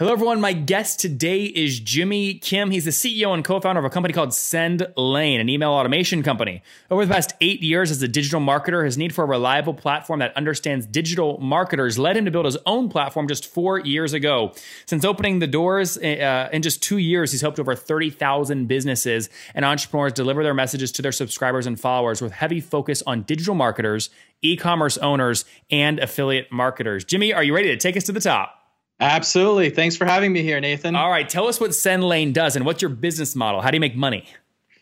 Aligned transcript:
Hello, 0.00 0.12
everyone. 0.12 0.40
My 0.40 0.54
guest 0.54 0.98
today 0.98 1.44
is 1.44 1.78
Jimmy 1.78 2.32
Kim. 2.32 2.70
He's 2.70 2.86
the 2.86 2.90
CEO 2.90 3.34
and 3.34 3.44
co 3.44 3.60
founder 3.60 3.80
of 3.80 3.84
a 3.84 3.90
company 3.90 4.14
called 4.14 4.30
SendLane, 4.30 5.38
an 5.38 5.50
email 5.50 5.72
automation 5.72 6.22
company. 6.22 6.62
Over 6.90 7.04
the 7.04 7.12
past 7.12 7.34
eight 7.42 7.60
years 7.60 7.90
as 7.90 8.00
a 8.00 8.08
digital 8.08 8.40
marketer, 8.40 8.82
his 8.82 8.96
need 8.96 9.14
for 9.14 9.24
a 9.24 9.26
reliable 9.26 9.74
platform 9.74 10.20
that 10.20 10.34
understands 10.38 10.86
digital 10.86 11.36
marketers 11.36 11.98
led 11.98 12.16
him 12.16 12.24
to 12.24 12.30
build 12.30 12.46
his 12.46 12.56
own 12.64 12.88
platform 12.88 13.28
just 13.28 13.44
four 13.44 13.78
years 13.78 14.14
ago. 14.14 14.54
Since 14.86 15.04
opening 15.04 15.40
the 15.40 15.46
doors 15.46 15.98
uh, 15.98 16.48
in 16.50 16.62
just 16.62 16.82
two 16.82 16.96
years, 16.96 17.32
he's 17.32 17.42
helped 17.42 17.60
over 17.60 17.74
30,000 17.74 18.68
businesses 18.68 19.28
and 19.54 19.66
entrepreneurs 19.66 20.14
deliver 20.14 20.42
their 20.42 20.54
messages 20.54 20.92
to 20.92 21.02
their 21.02 21.12
subscribers 21.12 21.66
and 21.66 21.78
followers 21.78 22.22
with 22.22 22.32
heavy 22.32 22.60
focus 22.60 23.02
on 23.06 23.20
digital 23.24 23.54
marketers, 23.54 24.08
e 24.40 24.56
commerce 24.56 24.96
owners, 24.96 25.44
and 25.70 25.98
affiliate 25.98 26.50
marketers. 26.50 27.04
Jimmy, 27.04 27.34
are 27.34 27.44
you 27.44 27.54
ready 27.54 27.68
to 27.68 27.76
take 27.76 27.98
us 27.98 28.04
to 28.04 28.12
the 28.12 28.20
top? 28.20 28.59
Absolutely. 29.00 29.70
Thanks 29.70 29.96
for 29.96 30.04
having 30.04 30.32
me 30.32 30.42
here, 30.42 30.60
Nathan. 30.60 30.94
All 30.94 31.10
right. 31.10 31.28
Tell 31.28 31.46
us 31.48 31.58
what 31.58 31.70
SendLane 31.70 32.32
does 32.32 32.54
and 32.54 32.66
what's 32.66 32.82
your 32.82 32.90
business 32.90 33.34
model? 33.34 33.62
How 33.62 33.70
do 33.70 33.76
you 33.76 33.80
make 33.80 33.96
money? 33.96 34.26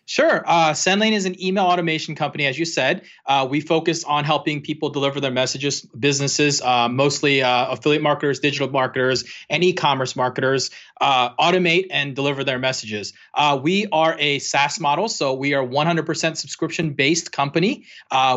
Sure. 0.08 0.42
Uh, 0.46 0.70
SendLane 0.70 1.12
is 1.12 1.26
an 1.26 1.38
email 1.40 1.66
automation 1.66 2.14
company, 2.14 2.46
as 2.46 2.58
you 2.58 2.64
said. 2.64 3.02
Uh, 3.26 3.46
we 3.48 3.60
focus 3.60 4.04
on 4.04 4.24
helping 4.24 4.62
people 4.62 4.88
deliver 4.88 5.20
their 5.20 5.30
messages, 5.30 5.82
businesses, 5.82 6.62
uh, 6.62 6.88
mostly 6.88 7.42
uh, 7.42 7.66
affiliate 7.72 8.02
marketers, 8.02 8.40
digital 8.40 8.70
marketers, 8.70 9.24
and 9.50 9.62
e 9.62 9.74
commerce 9.74 10.16
marketers, 10.16 10.70
uh, 11.02 11.34
automate 11.34 11.88
and 11.90 12.16
deliver 12.16 12.42
their 12.42 12.58
messages. 12.58 13.12
Uh, 13.34 13.60
we 13.62 13.86
are 13.92 14.16
a 14.18 14.38
SaaS 14.38 14.80
model, 14.80 15.10
so 15.10 15.34
we 15.34 15.52
are 15.52 15.62
100% 15.62 16.38
subscription 16.38 16.94
based 16.94 17.30
company. 17.30 17.84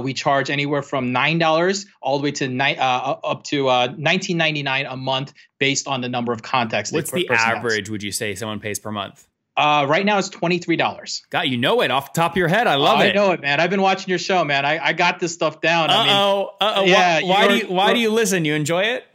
we 0.02 0.14
charge 0.14 0.50
anywhere 0.50 0.82
from 0.82 1.14
$9 1.14 1.86
all 2.02 2.18
the 2.18 2.24
way 2.26 2.32
to 2.32 2.50
ni- 2.50 2.76
up 2.76 3.44
to 3.46 3.64
$19.99 3.64 4.92
a 4.92 4.98
month 4.98 5.32
based 5.58 5.88
on 5.88 6.02
the 6.02 6.10
number 6.10 6.34
of 6.34 6.44
contacts. 6.44 6.92
What's 6.92 7.12
the 7.12 7.30
average, 7.30 7.86
has. 7.86 7.92
would 7.92 8.04
you 8.04 8.12
say, 8.12 8.36
someone 8.36 8.60
pays 8.60 8.78
per 8.78 8.92
month? 8.92 9.26
Uh, 9.58 9.86
right 9.90 10.06
now 10.06 10.18
it's 10.18 10.30
twenty 10.30 10.60
three 10.60 10.78
dollars. 10.78 11.24
God, 11.30 11.42
you 11.42 11.58
know 11.58 11.82
it 11.82 11.92
off 11.92 12.14
the 12.14 12.22
top 12.22 12.32
of 12.32 12.38
your 12.38 12.48
head. 12.48 12.68
I 12.68 12.76
love 12.76 13.00
oh, 13.00 13.04
it. 13.04 13.10
I 13.10 13.12
know 13.12 13.32
it, 13.32 13.42
man. 13.42 13.60
I've 13.60 13.70
been 13.70 13.82
watching 13.82 14.10
your 14.10 14.20
show, 14.20 14.44
man. 14.46 14.66
I, 14.66 14.80
I 14.80 14.94
got 14.94 15.20
this 15.20 15.34
stuff 15.34 15.60
down. 15.60 15.90
Uh 15.90 16.06
oh. 16.08 16.52
Uh 16.62 16.74
oh. 16.78 16.86
Yeah. 16.86 17.22
Why, 17.22 17.28
why 17.28 17.48
do 17.48 17.58
you 17.58 17.66
Why 17.68 17.94
do 17.94 18.00
you 18.00 18.12
listen? 18.12 18.46
You 18.46 18.54
enjoy 18.56 18.84
it? 18.84 19.06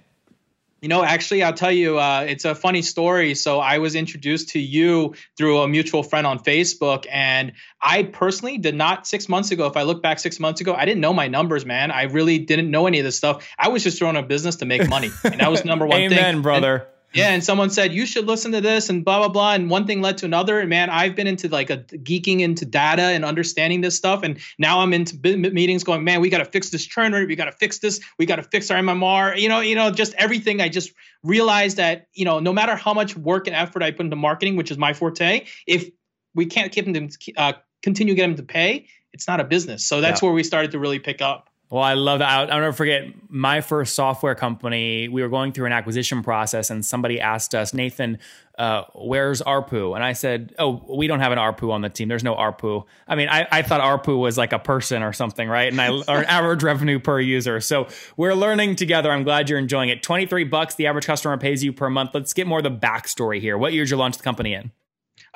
You 0.83 0.91
know, 0.91 1.03
actually, 1.03 1.43
I'll 1.43 1.55
tell 1.55 1.73
you, 1.73 1.99
uh, 1.99 2.27
it's 2.29 2.45
a 2.45 2.55
funny 2.55 2.83
story. 2.83 3.35
So 3.35 3.61
I 3.61 3.79
was 3.79 3.95
introduced 3.95 4.51
to 4.51 4.61
you 4.61 5.15
through 5.37 5.61
a 5.61 5.69
mutual 5.69 6.03
friend 6.03 6.27
on 6.27 6.39
Facebook, 6.39 7.07
and 7.11 7.55
I 7.81 8.03
personally 8.03 8.59
did 8.59 8.75
not 8.75 9.07
six 9.07 9.29
months 9.29 9.51
ago. 9.51 9.67
If 9.67 9.77
I 9.77 9.83
look 9.83 10.03
back 10.03 10.19
six 10.19 10.39
months 10.39 10.61
ago, 10.61 10.75
I 10.75 10.85
didn't 10.85 11.01
know 11.01 11.15
my 11.15 11.29
numbers, 11.29 11.65
man. 11.65 11.91
I 11.91 12.03
really 12.03 12.39
didn't 12.39 12.71
know 12.71 12.87
any 12.87 12.99
of 12.99 13.05
this 13.05 13.17
stuff. 13.17 13.49
I 13.59 13.69
was 13.69 13.83
just 13.83 13.99
throwing 13.99 14.17
a 14.17 14.23
business 14.23 14.57
to 14.57 14.67
make 14.67 14.87
money, 14.89 15.11
and 15.25 15.41
that 15.41 15.51
was 15.51 15.65
number 15.65 15.87
one 15.87 15.99
Amen, 15.99 16.11
thing. 16.17 16.19
Amen, 16.19 16.43
brother. 16.43 16.75
And, 16.75 16.87
yeah, 17.17 17.31
and 17.31 17.43
someone 17.43 17.71
said 17.71 17.93
you 17.93 18.07
should 18.07 18.27
listen 18.27 18.53
to 18.53 18.61
this 18.61 18.89
and 18.89 19.05
blah 19.05 19.19
blah 19.19 19.29
blah, 19.29 19.55
and 19.55 19.71
one 19.71 19.87
thing 19.87 20.03
led 20.03 20.19
to 20.19 20.27
another. 20.27 20.61
And 20.61 20.71
man, 20.71 20.91
I've 20.91 21.15
been 21.15 21.27
into 21.27 21.49
like 21.49 21.71
a 21.71 21.79
geeking 21.79 22.41
into 22.41 22.65
data 22.65 23.03
and 23.03 23.25
understanding 23.25 23.81
this 23.81 23.97
stuff, 23.97 24.23
and 24.23 24.39
now 24.59 24.81
I'm 24.81 24.93
into 24.93 25.17
meetings 25.37 25.85
going, 25.85 26.05
man, 26.05 26.21
we 26.21 26.31
got 26.31 26.39
to 26.39 26.45
fix 26.45 26.71
this 26.71 26.85
churn 26.85 27.13
rate, 27.13 27.29
we 27.29 27.37
got 27.37 27.47
to 27.47 27.53
fix 27.53 27.79
this, 27.79 28.01
we 28.19 28.27
got 28.27 28.37
to 28.37 28.43
fix 28.43 28.71
our 28.71 28.79
MMR, 28.79 29.39
you 29.39 29.49
know, 29.49 29.61
you 29.61 29.75
know, 29.75 29.91
just 29.91 30.15
everything. 30.15 30.61
I 30.61 30.69
just 30.69 30.93
realized 31.23 31.79
that 31.79 32.09
you 32.13 32.25
know, 32.25 32.39
no 32.41 32.53
matter 32.53 32.77
how 32.77 32.95
much 32.95 33.17
work 33.17 33.47
and 33.47 33.57
effort 33.57 33.83
I 33.83 33.91
put 33.91 34.07
into 34.07 34.17
marketing, 34.17 34.57
which 34.57 34.71
is 34.71 34.79
my 34.79 34.93
forte, 34.93 35.47
if 35.67 35.91
we 36.35 36.47
can't 36.47 36.71
keep 36.71 36.85
them 36.85 37.09
to 37.09 37.33
uh, 37.37 37.53
continue 37.83 38.15
getting 38.15 38.37
them 38.37 38.47
to 38.47 38.53
pay, 38.53 38.87
it's 39.13 39.27
not 39.27 39.41
a 39.41 39.45
business. 39.45 39.87
So 39.87 40.01
that's 40.01 40.21
yeah. 40.23 40.27
where 40.27 40.35
we 40.35 40.45
started 40.45 40.73
to 40.73 40.79
really 40.79 40.99
pick 40.99 41.23
up. 41.23 41.49
Well, 41.69 41.83
I 41.83 41.95
love 41.95 42.21
that. 42.21 42.29
I'll, 42.29 42.53
I'll, 42.53 42.61
never 42.61 42.73
forget 42.73 43.07
my 43.29 43.61
first 43.61 43.97
software 43.97 44.37
company. 44.37 45.09
We 45.09 45.23
were 45.23 45.29
going 45.29 45.53
through 45.53 45.67
an 45.67 45.73
acquisition 45.73 46.23
process, 46.23 46.71
and 46.71 46.87
somebody 46.87 47.21
asked 47.21 47.57
us, 47.57 47.75
Nathan, 47.75 48.19
uh, 48.57 48.85
where's 48.95 49.43
ARPU? 49.43 49.97
And 49.97 50.05
I 50.05 50.13
said, 50.13 50.55
Oh, 50.61 50.85
we 50.89 51.09
don't 51.09 51.19
have 51.19 51.33
an 51.33 51.39
ARPU 51.39 51.73
on 51.73 51.81
the 51.81 51.89
team. 51.89 52.07
There's 52.07 52.23
no 52.23 52.37
ARPU. 52.37 52.85
I 53.09 53.17
mean, 53.17 53.29
I, 53.29 53.49
I 53.51 53.63
thought 53.63 53.81
ARPU 53.81 54.17
was 54.19 54.39
like 54.39 54.53
a 54.53 54.61
person 54.61 55.03
or 55.03 55.13
something, 55.13 55.49
right? 55.49 55.71
And 55.71 55.81
I 55.81 55.89
or 56.09 56.25
average 56.25 56.63
revenue 56.63 57.01
per 57.01 57.19
user. 57.19 57.61
So 57.61 57.89
we're 58.17 58.35
learning 58.35 58.77
together. 58.77 59.11
I'm 59.11 59.25
glad 59.25 59.51
you're 59.51 59.59
enjoying 59.59 59.89
it. 59.89 60.05
23 60.05 60.45
bucks 60.45 60.77
the 60.77 60.87
average 60.87 61.07
customer 61.07 61.37
pays 61.37 61.65
you 61.65 61.73
per 61.73 61.91
month. 61.91 62.11
Let's 62.15 62.33
get 62.33 62.47
more 62.47 62.59
of 62.59 62.65
the 62.65 62.71
backstory 62.71 63.41
here. 63.41 63.59
What 63.59 63.73
year 63.73 63.85
did 63.85 63.91
you 63.91 63.97
launch 63.97 64.17
the 64.17 64.23
company 64.23 64.55
in? 64.55 64.71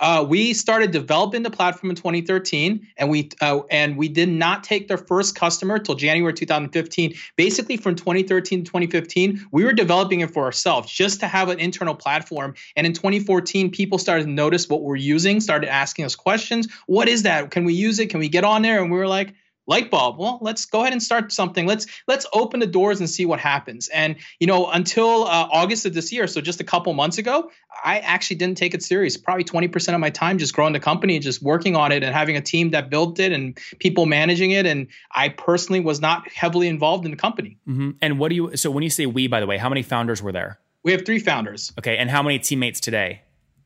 Uh, 0.01 0.25
we 0.27 0.55
started 0.55 0.91
developing 0.91 1.43
the 1.43 1.51
platform 1.51 1.91
in 1.91 1.97
2013, 1.97 2.87
and 2.97 3.11
we 3.11 3.29
uh, 3.41 3.61
and 3.71 3.97
we 3.97 4.09
did 4.09 4.31
not 4.31 4.65
take 4.65 4.89
their 4.89 4.99
first 4.99 5.35
customer 5.35 5.79
till 5.79 5.95
January 5.95 6.33
2015. 6.33 7.15
Basically, 7.37 7.77
from 7.77 7.95
2013 7.95 8.65
to 8.65 8.65
2015, 8.65 9.47
we 9.53 9.63
were 9.63 9.75
developing 9.75 10.21
it 10.21 10.31
for 10.31 10.45
ourselves, 10.45 10.91
just 10.91 11.21
to 11.21 11.27
have 11.27 11.51
an 11.51 11.61
internal 11.61 11.95
platform. 11.95 12.55
And 12.77 12.87
in 12.87 12.95
2014, 12.95 13.71
people 13.71 13.99
started 13.99 14.25
to 14.25 14.31
notice 14.31 14.69
what 14.69 14.83
we're 14.83 14.97
using, 14.97 15.41
started 15.41 15.69
asking 15.69 16.07
us 16.07 16.17
questions. 16.17 16.67
What 16.87 17.09
is 17.09 17.23
that? 17.25 17.51
Can 17.51 17.65
we 17.65 17.75
use 17.75 17.99
it? 17.99 18.09
Can 18.09 18.21
we 18.21 18.29
get 18.29 18.45
on 18.45 18.63
there? 18.63 18.83
And 18.83 18.91
we 18.91 18.97
were 18.97 19.07
like, 19.07 19.35
light 19.71 19.91
bulb. 19.91 20.19
Well 20.19 20.39
let's 20.43 20.67
go 20.67 20.81
ahead 20.81 20.93
and 20.93 21.03
start 21.03 21.33
something. 21.33 21.65
Let's 21.65 21.87
let's 22.09 22.27
open 22.33 22.61
the 22.61 22.67
doors 22.67 22.99
and 22.99 23.09
see 23.09 23.25
what 23.25 23.39
happens. 23.39 23.89
And 23.89 24.17
you 24.41 24.47
know 24.47 24.69
until 24.69 25.25
uh, 25.25 25.49
august 25.51 25.87
of 25.87 25.95
this 25.95 26.13
year 26.13 26.27
so 26.27 26.41
just 26.41 26.61
a 26.61 26.65
couple 26.65 26.93
months 26.93 27.19
ago 27.19 27.51
i 27.85 28.01
actually 28.01 28.37
didn't 28.37 28.59
take 28.59 28.75
it 28.75 28.83
serious. 28.83 29.17
Probably 29.17 29.45
20% 29.45 29.95
of 29.95 30.01
my 30.01 30.11
time 30.11 30.39
just 30.39 30.55
growing 30.55 30.73
the 30.73 30.81
company 30.81 31.15
and 31.15 31.23
just 31.23 31.41
working 31.41 31.77
on 31.77 31.93
it 31.93 32.03
and 32.03 32.15
having 32.15 32.37
a 32.37 32.41
team 32.41 32.71
that 32.71 32.91
built 32.91 33.21
it 33.21 33.33
and 33.33 33.57
people 33.79 34.05
managing 34.07 34.51
it. 34.51 34.67
And 34.67 34.89
i 35.15 35.29
personally 35.29 35.81
was 35.81 36.01
not 36.01 36.29
heavily 36.31 36.69
involved 36.69 37.05
in 37.05 37.13
the 37.13 37.17
company. 37.17 37.57
Mm-hmm. 37.69 37.91
and 38.03 38.19
what 38.19 38.29
do 38.31 38.35
you 38.35 38.57
so 38.57 38.71
when 38.71 38.83
you 38.83 38.91
say 38.91 39.07
we 39.07 39.29
by 39.29 39.41
the 39.41 39.47
way 39.47 39.57
how 39.57 39.69
many 39.69 39.83
founders 39.83 40.21
were 40.21 40.33
there? 40.33 40.59
We 40.83 40.93
have 40.93 41.05
three 41.05 41.19
founders. 41.19 41.73
Okay. 41.79 41.99
And 41.99 42.09
how 42.11 42.23
many 42.23 42.39
teammates 42.39 42.81
today? 42.81 43.23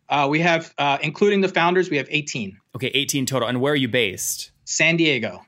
Uh, 0.08 0.26
we 0.28 0.40
have 0.40 0.74
uh, 0.76 0.98
including 1.00 1.40
the 1.40 1.48
founders 1.48 1.88
we 1.88 1.96
have 1.96 2.08
18 2.10 2.58
okay. 2.76 2.88
18 2.88 3.24
total. 3.24 3.48
And 3.48 3.60
where 3.60 3.72
are 3.72 3.76
you 3.76 3.88
based 3.88 4.50
San 4.64 4.96
Diego. 4.96 5.44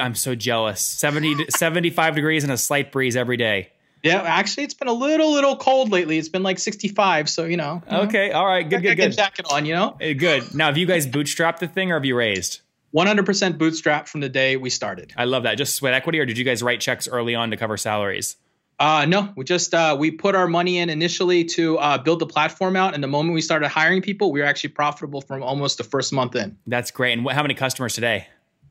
I'm 0.00 0.14
so 0.14 0.34
jealous. 0.34 0.80
70, 0.80 1.46
75 1.50 2.14
degrees 2.14 2.44
and 2.44 2.52
a 2.52 2.56
slight 2.56 2.92
breeze 2.92 3.16
every 3.16 3.36
day. 3.36 3.70
Yeah, 4.02 4.22
actually, 4.22 4.64
it's 4.64 4.74
been 4.74 4.88
a 4.88 4.94
little, 4.94 5.32
little 5.32 5.56
cold 5.56 5.90
lately. 5.90 6.16
It's 6.16 6.30
been 6.30 6.42
like 6.42 6.58
65, 6.58 7.28
so 7.28 7.44
you 7.44 7.58
know. 7.58 7.82
You 7.90 7.98
okay, 7.98 8.30
know, 8.30 8.36
all 8.36 8.46
right, 8.46 8.68
good, 8.68 8.82
good, 8.82 8.96
good. 8.96 9.12
jacket 9.12 9.46
on, 9.50 9.66
you 9.66 9.74
know. 9.74 9.96
Good. 9.98 10.54
Now, 10.54 10.66
have 10.66 10.78
you 10.78 10.86
guys 10.86 11.06
bootstrapped 11.06 11.58
the 11.58 11.68
thing, 11.68 11.90
or 11.90 11.94
have 11.94 12.04
you 12.06 12.16
raised? 12.16 12.60
100% 12.94 13.58
bootstrap 13.58 14.08
from 14.08 14.20
the 14.20 14.28
day 14.28 14.56
we 14.56 14.70
started. 14.70 15.12
I 15.16 15.24
love 15.24 15.44
that. 15.44 15.56
Just 15.56 15.76
sweat 15.76 15.92
equity, 15.92 16.18
or 16.18 16.26
did 16.26 16.38
you 16.38 16.44
guys 16.44 16.62
write 16.62 16.80
checks 16.80 17.06
early 17.08 17.34
on 17.34 17.50
to 17.50 17.56
cover 17.56 17.76
salaries? 17.76 18.36
Uh, 18.78 19.04
no, 19.04 19.30
we 19.36 19.44
just 19.44 19.74
uh, 19.74 19.94
we 19.98 20.10
put 20.10 20.34
our 20.34 20.48
money 20.48 20.78
in 20.78 20.88
initially 20.88 21.44
to 21.44 21.76
uh, 21.78 21.98
build 21.98 22.18
the 22.18 22.26
platform 22.26 22.76
out, 22.76 22.94
and 22.94 23.04
the 23.04 23.08
moment 23.08 23.34
we 23.34 23.42
started 23.42 23.68
hiring 23.68 24.00
people, 24.00 24.32
we 24.32 24.40
were 24.40 24.46
actually 24.46 24.70
profitable 24.70 25.20
from 25.20 25.42
almost 25.42 25.76
the 25.76 25.84
first 25.84 26.14
month 26.14 26.34
in. 26.34 26.56
That's 26.66 26.90
great. 26.90 27.18
And 27.18 27.30
how 27.30 27.42
many 27.42 27.52
customers 27.52 27.94
today? 27.94 28.26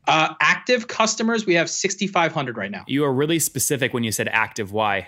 Uh, 0.10 0.36
active 0.42 0.88
customers, 0.88 1.46
we 1.46 1.56
have 1.56 1.70
6,500 1.70 2.58
right 2.58 2.72
now. 2.72 2.84
You 2.88 3.04
are 3.06 3.14
really 3.14 3.40
specific 3.40 3.94
when 3.94 4.04
you 4.04 4.12
said 4.12 4.28
active. 4.28 4.72
Why? 4.72 5.08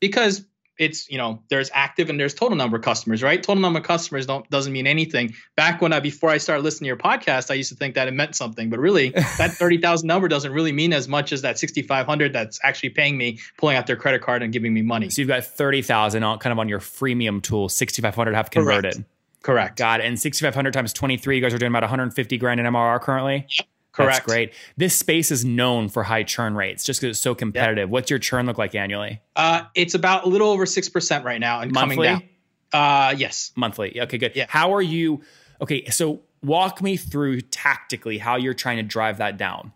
Because 0.00 0.44
it's 0.78 1.08
you 1.08 1.18
know 1.18 1.40
there's 1.48 1.70
active 1.72 2.10
and 2.10 2.18
there's 2.18 2.34
total 2.34 2.56
number 2.56 2.76
of 2.76 2.82
customers 2.82 3.22
right 3.22 3.42
total 3.42 3.60
number 3.60 3.78
of 3.78 3.84
customers 3.84 4.26
don't 4.26 4.48
doesn't 4.50 4.72
mean 4.72 4.86
anything 4.86 5.32
back 5.56 5.80
when 5.80 5.92
i 5.92 6.00
before 6.00 6.30
i 6.30 6.38
started 6.38 6.62
listening 6.62 6.86
to 6.86 6.88
your 6.88 6.96
podcast 6.96 7.50
i 7.50 7.54
used 7.54 7.68
to 7.68 7.76
think 7.76 7.94
that 7.94 8.08
it 8.08 8.12
meant 8.12 8.34
something 8.34 8.70
but 8.70 8.78
really 8.78 9.10
that 9.38 9.52
30000 9.52 10.06
number 10.06 10.26
doesn't 10.26 10.52
really 10.52 10.72
mean 10.72 10.92
as 10.92 11.06
much 11.06 11.32
as 11.32 11.42
that 11.42 11.58
6500 11.58 12.32
that's 12.32 12.58
actually 12.64 12.90
paying 12.90 13.16
me 13.16 13.38
pulling 13.56 13.76
out 13.76 13.86
their 13.86 13.96
credit 13.96 14.22
card 14.22 14.42
and 14.42 14.52
giving 14.52 14.74
me 14.74 14.82
money 14.82 15.10
so 15.10 15.22
you've 15.22 15.28
got 15.28 15.44
30000 15.44 16.22
kind 16.22 16.46
of 16.46 16.58
on 16.58 16.68
your 16.68 16.80
freemium 16.80 17.40
tool 17.42 17.68
6500 17.68 18.34
have 18.34 18.50
converted 18.50 18.94
correct, 18.94 19.06
correct. 19.42 19.78
got 19.78 20.00
it 20.00 20.06
and 20.06 20.18
6500 20.18 20.72
times 20.72 20.92
23 20.92 21.36
you 21.36 21.42
guys 21.42 21.54
are 21.54 21.58
doing 21.58 21.70
about 21.70 21.82
150 21.82 22.36
grand 22.38 22.58
in 22.58 22.66
mrr 22.66 23.00
currently 23.00 23.46
yep. 23.58 23.68
Correct. 23.94 24.12
That's 24.12 24.26
great. 24.26 24.54
This 24.76 24.96
space 24.96 25.30
is 25.30 25.44
known 25.44 25.88
for 25.88 26.02
high 26.02 26.24
churn 26.24 26.56
rates 26.56 26.82
just 26.82 27.00
because 27.00 27.16
it's 27.16 27.22
so 27.22 27.34
competitive. 27.34 27.88
What's 27.88 28.10
your 28.10 28.18
churn 28.18 28.44
look 28.46 28.58
like 28.58 28.74
annually? 28.74 29.20
Uh, 29.36 29.62
it's 29.76 29.94
about 29.94 30.24
a 30.24 30.28
little 30.28 30.50
over 30.50 30.66
six 30.66 30.88
percent 30.88 31.24
right 31.24 31.38
now 31.38 31.60
and 31.60 31.72
coming 31.72 31.98
Monthly? 31.98 32.06
down. 32.08 32.22
Uh, 32.72 33.14
yes. 33.16 33.52
Monthly. 33.54 34.00
Okay, 34.00 34.18
good. 34.18 34.32
Yeah. 34.34 34.46
How 34.48 34.74
are 34.74 34.82
you? 34.82 35.22
Okay, 35.60 35.88
so 35.90 36.22
walk 36.42 36.82
me 36.82 36.96
through 36.96 37.40
tactically 37.42 38.18
how 38.18 38.34
you're 38.34 38.52
trying 38.52 38.78
to 38.78 38.82
drive 38.82 39.18
that 39.18 39.36
down. 39.36 39.72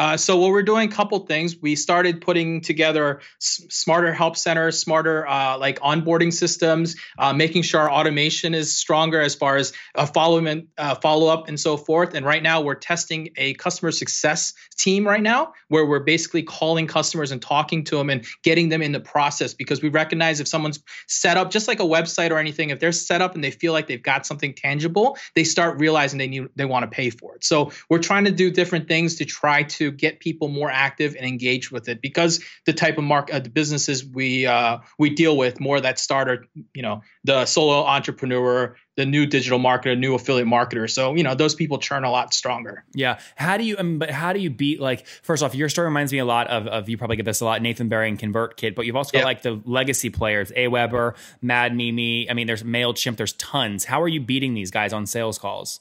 Uh, 0.00 0.16
so 0.16 0.38
what 0.38 0.50
we're 0.50 0.62
doing, 0.62 0.88
a 0.88 0.90
couple 0.90 1.18
things. 1.26 1.56
We 1.60 1.76
started 1.76 2.22
putting 2.22 2.62
together 2.62 3.20
s- 3.38 3.66
smarter 3.68 4.14
help 4.14 4.34
centers, 4.34 4.78
smarter 4.78 5.28
uh, 5.28 5.58
like 5.58 5.78
onboarding 5.80 6.32
systems, 6.32 6.96
uh, 7.18 7.34
making 7.34 7.62
sure 7.62 7.82
our 7.82 7.90
automation 7.90 8.54
is 8.54 8.74
stronger 8.74 9.20
as 9.20 9.34
far 9.34 9.56
as 9.56 9.74
uh, 9.94 10.06
follow 10.06 10.40
uh, 10.78 10.94
follow 10.94 11.26
up 11.26 11.48
and 11.48 11.60
so 11.60 11.76
forth. 11.76 12.14
And 12.14 12.24
right 12.24 12.42
now 12.42 12.62
we're 12.62 12.76
testing 12.76 13.28
a 13.36 13.52
customer 13.54 13.90
success 13.90 14.54
team 14.78 15.06
right 15.06 15.22
now, 15.22 15.52
where 15.68 15.84
we're 15.84 16.00
basically 16.00 16.44
calling 16.44 16.86
customers 16.86 17.30
and 17.30 17.42
talking 17.42 17.84
to 17.84 17.96
them 17.96 18.08
and 18.08 18.24
getting 18.42 18.70
them 18.70 18.80
in 18.80 18.92
the 18.92 19.00
process 19.00 19.52
because 19.52 19.82
we 19.82 19.90
recognize 19.90 20.40
if 20.40 20.48
someone's 20.48 20.82
set 21.08 21.36
up 21.36 21.50
just 21.50 21.68
like 21.68 21.78
a 21.78 21.84
website 21.84 22.30
or 22.30 22.38
anything, 22.38 22.70
if 22.70 22.80
they're 22.80 22.90
set 22.90 23.20
up 23.20 23.34
and 23.34 23.44
they 23.44 23.50
feel 23.50 23.74
like 23.74 23.86
they've 23.86 24.02
got 24.02 24.24
something 24.24 24.54
tangible, 24.54 25.18
they 25.34 25.44
start 25.44 25.78
realizing 25.78 26.16
they 26.16 26.26
need 26.26 26.48
they 26.56 26.64
want 26.64 26.84
to 26.84 26.88
pay 26.88 27.10
for 27.10 27.34
it. 27.36 27.44
So 27.44 27.70
we're 27.90 27.98
trying 27.98 28.24
to 28.24 28.32
do 28.32 28.50
different 28.50 28.88
things 28.88 29.16
to 29.16 29.26
try 29.26 29.64
to 29.64 29.89
get 29.90 30.20
people 30.20 30.48
more 30.48 30.70
active 30.70 31.14
and 31.16 31.24
engaged 31.26 31.70
with 31.70 31.88
it 31.88 32.00
because 32.02 32.42
the 32.66 32.72
type 32.72 32.98
of 32.98 33.04
market, 33.04 33.34
uh, 33.34 33.38
the 33.38 33.48
businesses 33.50 34.04
we 34.04 34.46
uh, 34.46 34.78
we 34.98 35.10
deal 35.10 35.36
with 35.36 35.60
more 35.60 35.80
that 35.80 35.98
starter 35.98 36.44
you 36.74 36.82
know 36.82 37.02
the 37.24 37.46
solo 37.46 37.84
entrepreneur 37.84 38.76
the 38.96 39.06
new 39.06 39.24
digital 39.24 39.58
marketer 39.58 39.96
new 39.96 40.14
affiliate 40.14 40.48
marketer 40.48 40.90
so 40.90 41.14
you 41.14 41.22
know 41.22 41.34
those 41.34 41.54
people 41.54 41.78
churn 41.78 42.04
a 42.04 42.10
lot 42.10 42.34
stronger 42.34 42.84
Yeah. 42.94 43.18
How 43.36 43.56
do 43.56 43.64
you? 43.64 43.76
I 43.78 43.82
mean, 43.82 43.98
but 43.98 44.10
how 44.10 44.32
do 44.32 44.40
you 44.40 44.50
beat 44.50 44.80
like? 44.80 45.06
First 45.22 45.42
off, 45.42 45.54
your 45.54 45.68
story 45.68 45.86
reminds 45.86 46.12
me 46.12 46.18
a 46.18 46.24
lot 46.24 46.48
of, 46.48 46.66
of 46.66 46.88
you 46.88 46.98
probably 46.98 47.16
get 47.16 47.24
this 47.24 47.40
a 47.40 47.44
lot. 47.44 47.62
Nathan 47.62 47.88
Barry 47.88 48.08
and 48.08 48.18
Convert 48.18 48.40
ConvertKit, 48.56 48.74
but 48.74 48.86
you've 48.86 48.96
also 48.96 49.12
got 49.12 49.20
Yeah. 49.20 49.24
like 49.24 49.42
the 49.42 49.60
legacy 49.64 50.10
players, 50.10 50.50
Aweber, 50.52 51.14
Mad 51.42 51.74
Mimi. 51.74 52.28
I 52.30 52.34
mean, 52.34 52.46
there's 52.46 52.62
Mailchimp. 52.62 53.16
There's 53.16 53.32
tons. 53.34 53.84
How 53.84 54.00
are 54.02 54.08
you 54.08 54.20
beating 54.20 54.54
these 54.54 54.70
guys 54.70 54.92
on 54.92 55.06
sales 55.06 55.38
calls? 55.38 55.80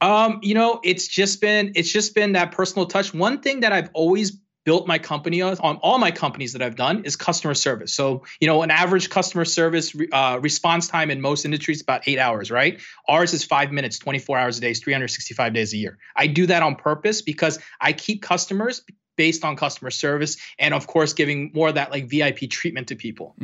Um, 0.00 0.38
you 0.42 0.54
know, 0.54 0.80
it's 0.84 1.08
just 1.08 1.40
been 1.40 1.72
it's 1.74 1.90
just 1.90 2.14
been 2.14 2.32
that 2.32 2.52
personal 2.52 2.86
touch. 2.86 3.12
One 3.12 3.40
thing 3.40 3.60
that 3.60 3.72
I've 3.72 3.90
always 3.94 4.38
built 4.68 4.86
my 4.86 4.98
company 4.98 5.40
on, 5.40 5.56
on 5.60 5.76
all 5.76 5.96
my 5.96 6.10
companies 6.10 6.52
that 6.52 6.60
I've 6.60 6.76
done 6.76 7.02
is 7.04 7.16
customer 7.16 7.54
service. 7.54 7.94
So, 7.94 8.24
you 8.38 8.46
know, 8.46 8.62
an 8.62 8.70
average 8.70 9.08
customer 9.08 9.46
service 9.46 9.96
uh, 10.12 10.38
response 10.42 10.88
time 10.88 11.10
in 11.10 11.22
most 11.22 11.46
industries 11.46 11.78
is 11.78 11.82
about 11.82 12.02
eight 12.06 12.18
hours, 12.18 12.50
right? 12.50 12.78
Ours 13.08 13.32
is 13.32 13.42
five 13.42 13.72
minutes, 13.72 13.98
24 13.98 14.36
hours 14.36 14.58
a 14.58 14.60
day, 14.60 14.74
365 14.74 15.54
days 15.54 15.72
a 15.72 15.78
year. 15.78 15.96
I 16.14 16.26
do 16.26 16.44
that 16.48 16.62
on 16.62 16.76
purpose 16.76 17.22
because 17.22 17.58
I 17.80 17.94
keep 17.94 18.20
customers 18.20 18.82
based 19.16 19.42
on 19.42 19.56
customer 19.56 19.90
service 19.90 20.36
and 20.58 20.74
of 20.74 20.86
course 20.86 21.14
giving 21.14 21.50
more 21.54 21.70
of 21.70 21.76
that 21.76 21.90
like 21.90 22.06
VIP 22.06 22.50
treatment 22.50 22.88
to 22.88 22.94
people. 22.94 23.34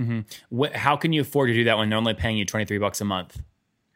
What, 0.50 0.76
how 0.76 0.96
can 0.96 1.14
you 1.14 1.22
afford 1.22 1.48
to 1.48 1.54
do 1.54 1.64
that 1.64 1.78
when 1.78 1.88
they're 1.88 1.96
only 1.96 2.12
paying 2.12 2.36
you 2.36 2.44
23 2.44 2.76
bucks 2.76 3.00
a 3.00 3.04
month? 3.06 3.40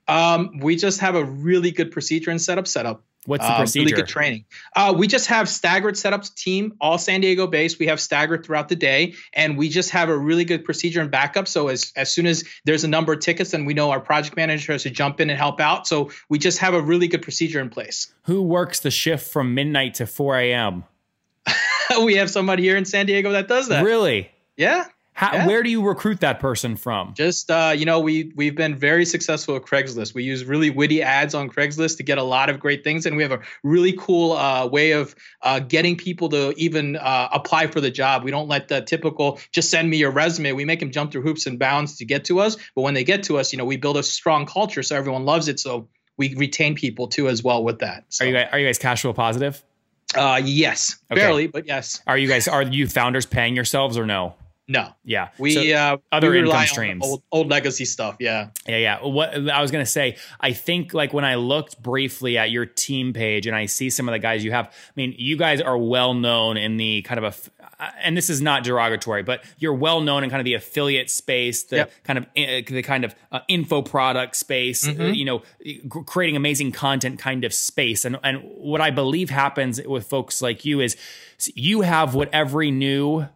Um, 0.09 0.59
we 0.61 0.77
just 0.77 1.01
have 1.01 1.15
a 1.15 1.25
really 1.25 1.71
good 1.71 1.91
procedure 1.93 2.31
and 2.31 2.41
setup 2.41 2.67
setup. 2.67 3.05
What's 3.27 3.45
the 3.45 3.53
Um, 3.53 3.59
procedure? 3.59 3.85
Really 3.85 3.97
good 4.03 4.09
training. 4.09 4.45
Uh, 4.75 4.95
we 4.97 5.07
just 5.07 5.27
have 5.27 5.51
staggered 5.51 5.97
setups 5.97 6.35
team, 6.35 6.75
all 6.81 6.97
San 6.97 7.21
Diego 7.21 7.47
based. 7.47 7.79
We 7.79 7.89
have 7.89 8.01
staggered 8.01 8.47
throughout 8.47 8.71
the 8.71 8.77
day, 8.77 9.15
and 9.35 9.59
we 9.59 9.69
just 9.69 9.91
have 9.91 10.09
a 10.09 10.17
really 10.17 10.45
good 10.45 10.65
procedure 10.65 11.03
and 11.03 11.11
backup. 11.11 11.47
So 11.47 11.69
as 11.69 11.93
as 11.95 12.11
soon 12.11 12.27
as 12.27 12.45
there's 12.65 12.85
a 12.85 12.89
number 12.89 13.13
of 13.13 13.21
tickets, 13.21 13.51
then 13.51 13.67
we 13.67 13.75
know 13.75 13.91
our 13.91 14.01
project 14.01 14.35
manager 14.37 14.73
has 14.73 14.85
to 14.85 14.91
jump 14.91 15.21
in 15.21 15.29
and 15.29 15.39
help 15.39 15.61
out. 15.61 15.87
So 15.87 16.11
we 16.31 16.39
just 16.39 16.59
have 16.61 16.73
a 16.73 16.81
really 16.81 17.07
good 17.07 17.21
procedure 17.21 17.61
in 17.61 17.69
place. 17.69 18.09
Who 18.23 18.41
works 18.41 18.81
the 18.81 18.91
shift 18.91 19.31
from 19.31 19.53
midnight 19.53 19.95
to 19.95 20.07
4 20.07 20.39
a.m.? 20.39 20.85
we 22.03 22.15
have 22.17 22.31
somebody 22.31 22.63
here 22.63 22.77
in 22.79 22.87
San 22.87 23.05
Diego 23.05 23.33
that 23.33 23.47
does 23.49 23.69
that. 23.69 23.85
Really? 23.85 24.31
Yeah. 24.57 24.87
How, 25.19 25.33
Yeah. 25.35 25.47
Where 25.49 25.65
do 25.65 25.69
you 25.69 25.83
recruit 25.85 26.21
that 26.21 26.39
person 26.39 26.77
from? 26.77 27.13
Just 27.13 27.51
uh, 27.51 27.75
you 27.77 27.85
know, 27.85 27.99
we 27.99 28.31
we've 28.37 28.55
been 28.55 28.77
very 28.77 29.05
successful 29.05 29.57
at 29.57 29.63
Craigslist. 29.63 30.15
We 30.15 30.23
use 30.23 30.45
really 30.45 30.71
witty 30.71 31.03
ads 31.03 31.35
on 31.35 31.51
Craigslist 31.51 31.97
to 31.97 32.05
get 32.05 32.19
a 32.19 32.23
lot 32.23 32.49
of 32.49 32.61
great 32.61 32.85
things, 32.85 33.05
and 33.05 33.17
we 33.17 33.25
have 33.25 33.33
a 33.33 33.41
really 33.65 33.95
cool 33.99 34.35
uh, 34.35 34.69
way 34.69 34.93
of 34.93 35.17
uh, 35.43 35.59
getting 35.59 35.97
people 35.97 36.29
to 36.29 36.55
even 36.57 36.95
uh, 36.95 37.29
apply 37.33 37.67
for 37.67 37.81
the 37.81 37.91
job. 37.91 38.23
We 38.23 38.31
don't 38.31 38.47
let 38.47 38.69
the 38.69 38.81
typical 38.83 39.41
just 39.51 39.71
send 39.73 39.91
me 39.91 39.97
your 39.97 40.13
resume. 40.13 40.53
We 40.53 40.65
make 40.65 40.79
them 40.79 40.93
jump 40.93 41.11
through 41.11 41.23
hoops 41.23 41.47
and 41.47 41.59
bounds 41.59 41.97
to 41.97 42.05
get 42.05 42.25
to 42.27 42.39
us. 42.39 42.57
But 42.77 42.83
when 42.83 42.95
they 42.95 43.03
get 43.03 43.25
to 43.25 43.39
us, 43.39 43.53
you 43.53 43.59
know, 43.59 43.65
we 43.65 43.77
build 43.77 43.97
a 43.97 44.05
strong 44.05 44.47
culture 44.47 44.85
so 44.85 44.95
everyone 44.95 45.25
loves 45.25 45.49
it. 45.49 45.59
So 45.59 45.89
we 46.17 46.33
retain 46.37 46.77
people 46.77 47.09
too 47.09 47.29
as 47.29 47.43
well 47.43 47.65
with 47.65 47.81
that. 47.81 48.05
So, 48.09 48.25
Are 48.25 48.29
you 48.29 48.35
guys, 48.35 48.49
are 48.53 48.59
you 48.61 48.67
guys 48.67 48.79
cash 48.79 49.03
flow 49.03 49.13
positive? 49.15 49.65
uh, 50.15 50.41
yes, 50.45 50.97
Okay. 51.11 51.21
barely, 51.21 51.49
but 51.49 51.67
yes, 51.67 52.01
Are 52.07 52.17
you 52.17 52.29
guys 52.29 52.47
are 52.47 52.63
you 52.63 52.87
founders 52.87 53.27
paying 53.27 53.57
yourselves 53.57 53.99
or 53.99 54.07
no? 54.07 54.37
No. 54.69 54.91
Yeah. 55.05 55.29
We 55.39 55.53
So- 55.53 55.77
uh, 55.77 55.97
other 56.13 56.31
we 56.31 56.41
income 56.41 56.67
streams. 56.67 57.05
old, 57.05 57.23
old 57.33 57.49
legacy 57.49 57.85
stuff. 57.87 58.17
Yeah. 58.21 58.49
Yeah, 58.69 58.77
yeah. 58.77 58.99
What 59.03 59.35
I 59.51 59.61
was 59.63 59.71
gonna 59.71 59.87
say, 59.87 60.17
I 60.41 60.53
think 60.53 60.93
like 60.95 61.13
when 61.13 61.25
I 61.25 61.37
looked 61.37 61.83
briefly 61.83 62.37
at 62.39 62.51
your 62.51 62.67
team 62.67 63.13
page 63.13 63.47
and 63.47 63.57
I 63.57 63.67
see 63.67 63.89
some 63.91 64.09
of 64.09 64.13
the 64.13 64.19
guys 64.19 64.45
you 64.45 64.53
have. 64.53 64.67
I 64.67 64.93
mean, 64.97 65.15
you 65.19 65.37
guys 65.37 65.61
are 65.61 65.77
well 65.79 66.15
known 66.15 66.57
in 66.57 66.77
the 66.77 67.03
kind 67.03 67.25
of 67.25 67.25
a, 67.25 67.63
uh, 67.83 67.91
and 68.03 68.17
this 68.17 68.29
is 68.29 68.41
not 68.43 68.65
derogatory, 68.65 69.23
but 69.23 69.43
you're 69.59 69.73
well 69.75 70.01
known 70.01 70.25
in 70.25 70.31
kind 70.31 70.41
of 70.41 70.45
the 70.45 70.55
affiliate 70.55 71.11
space, 71.11 71.63
the 71.65 71.77
Yep. 71.77 71.93
kind 72.05 72.19
of 72.19 72.25
uh, 72.25 72.61
the 72.67 72.83
kind 72.83 73.05
of 73.05 73.15
uh, 73.33 73.41
info 73.49 73.83
product 73.83 74.37
space. 74.37 74.87
uh, 74.87 74.93
you 75.05 75.25
know, 75.25 75.43
creating 76.07 76.37
amazing 76.37 76.73
content 76.73 77.19
kind 77.19 77.45
of 77.45 77.55
space. 77.55 78.05
And 78.05 78.19
and 78.23 78.43
what 78.43 78.81
I 78.81 78.91
believe 78.91 79.31
happens 79.31 79.81
with 79.87 80.07
folks 80.09 80.43
like 80.43 80.65
you 80.65 80.81
is 80.81 80.97
you 81.55 81.83
have 81.83 82.15
what 82.15 82.29
every 82.35 82.71
new 82.71 83.27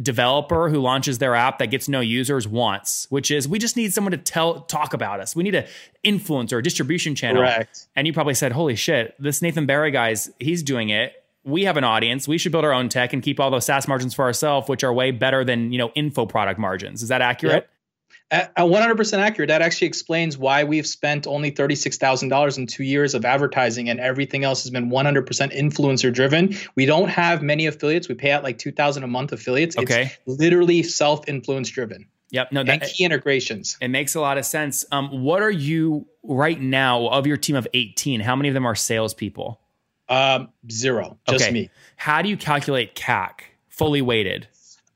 developer 0.00 0.68
who 0.68 0.80
launches 0.80 1.18
their 1.18 1.34
app 1.34 1.58
that 1.58 1.68
gets 1.68 1.88
no 1.88 2.00
users 2.00 2.46
wants, 2.46 3.06
which 3.10 3.30
is 3.30 3.48
we 3.48 3.58
just 3.58 3.76
need 3.76 3.92
someone 3.92 4.12
to 4.12 4.18
tell 4.18 4.60
talk 4.62 4.92
about 4.92 5.20
us. 5.20 5.34
We 5.34 5.42
need 5.42 5.54
a 5.54 5.66
influencer, 6.04 6.58
a 6.58 6.62
distribution 6.62 7.14
channel. 7.14 7.42
Correct. 7.42 7.86
And 7.96 8.06
you 8.06 8.12
probably 8.12 8.34
said, 8.34 8.52
"Holy 8.52 8.76
shit, 8.76 9.14
this 9.18 9.42
Nathan 9.42 9.66
Barry 9.66 9.90
guy's 9.90 10.30
he's 10.38 10.62
doing 10.62 10.90
it. 10.90 11.12
We 11.44 11.64
have 11.64 11.76
an 11.76 11.84
audience. 11.84 12.26
We 12.26 12.38
should 12.38 12.52
build 12.52 12.64
our 12.64 12.72
own 12.72 12.88
tech 12.88 13.12
and 13.12 13.22
keep 13.22 13.38
all 13.40 13.50
those 13.50 13.64
SaaS 13.64 13.86
margins 13.88 14.14
for 14.14 14.24
ourselves, 14.24 14.68
which 14.68 14.84
are 14.84 14.92
way 14.92 15.12
better 15.12 15.44
than 15.44 15.72
you 15.72 15.78
know 15.78 15.90
info 15.94 16.26
product 16.26 16.58
margins." 16.58 17.02
Is 17.02 17.08
that 17.08 17.22
accurate? 17.22 17.54
Yep. 17.54 17.70
At, 18.30 18.52
at 18.56 18.64
100% 18.64 19.18
accurate. 19.18 19.48
That 19.48 19.62
actually 19.62 19.86
explains 19.86 20.36
why 20.36 20.64
we've 20.64 20.86
spent 20.86 21.26
only 21.26 21.52
$36,000 21.52 22.58
in 22.58 22.66
two 22.66 22.82
years 22.82 23.14
of 23.14 23.24
advertising 23.24 23.88
and 23.88 24.00
everything 24.00 24.42
else 24.42 24.64
has 24.64 24.70
been 24.70 24.90
100% 24.90 25.24
influencer 25.56 26.12
driven. 26.12 26.56
We 26.74 26.86
don't 26.86 27.08
have 27.08 27.42
many 27.42 27.66
affiliates. 27.66 28.08
We 28.08 28.16
pay 28.16 28.32
out 28.32 28.42
like 28.42 28.58
2000 28.58 29.04
a 29.04 29.06
month 29.06 29.32
affiliates. 29.32 29.78
Okay. 29.78 30.12
It's 30.26 30.40
literally 30.40 30.82
self-influence 30.82 31.70
driven 31.70 32.08
Yep. 32.30 32.52
No, 32.52 32.60
and 32.62 32.82
key 32.82 33.04
integrations. 33.04 33.76
it 33.80 33.88
makes 33.88 34.14
a 34.14 34.20
lot 34.20 34.38
of 34.38 34.44
sense. 34.44 34.84
Um, 34.90 35.22
what 35.22 35.42
are 35.42 35.50
you 35.50 36.06
right 36.22 36.60
now 36.60 37.06
of 37.06 37.26
your 37.26 37.36
team 37.36 37.56
of 37.56 37.68
18? 37.72 38.20
How 38.20 38.34
many 38.34 38.48
of 38.48 38.54
them 38.54 38.66
are 38.66 38.74
salespeople? 38.74 39.60
Um, 40.08 40.50
zero, 40.70 41.18
just 41.28 41.44
okay. 41.44 41.52
me. 41.52 41.70
How 41.96 42.22
do 42.22 42.28
you 42.28 42.36
calculate 42.36 42.94
CAC 42.94 43.40
fully 43.68 44.02
weighted? 44.02 44.48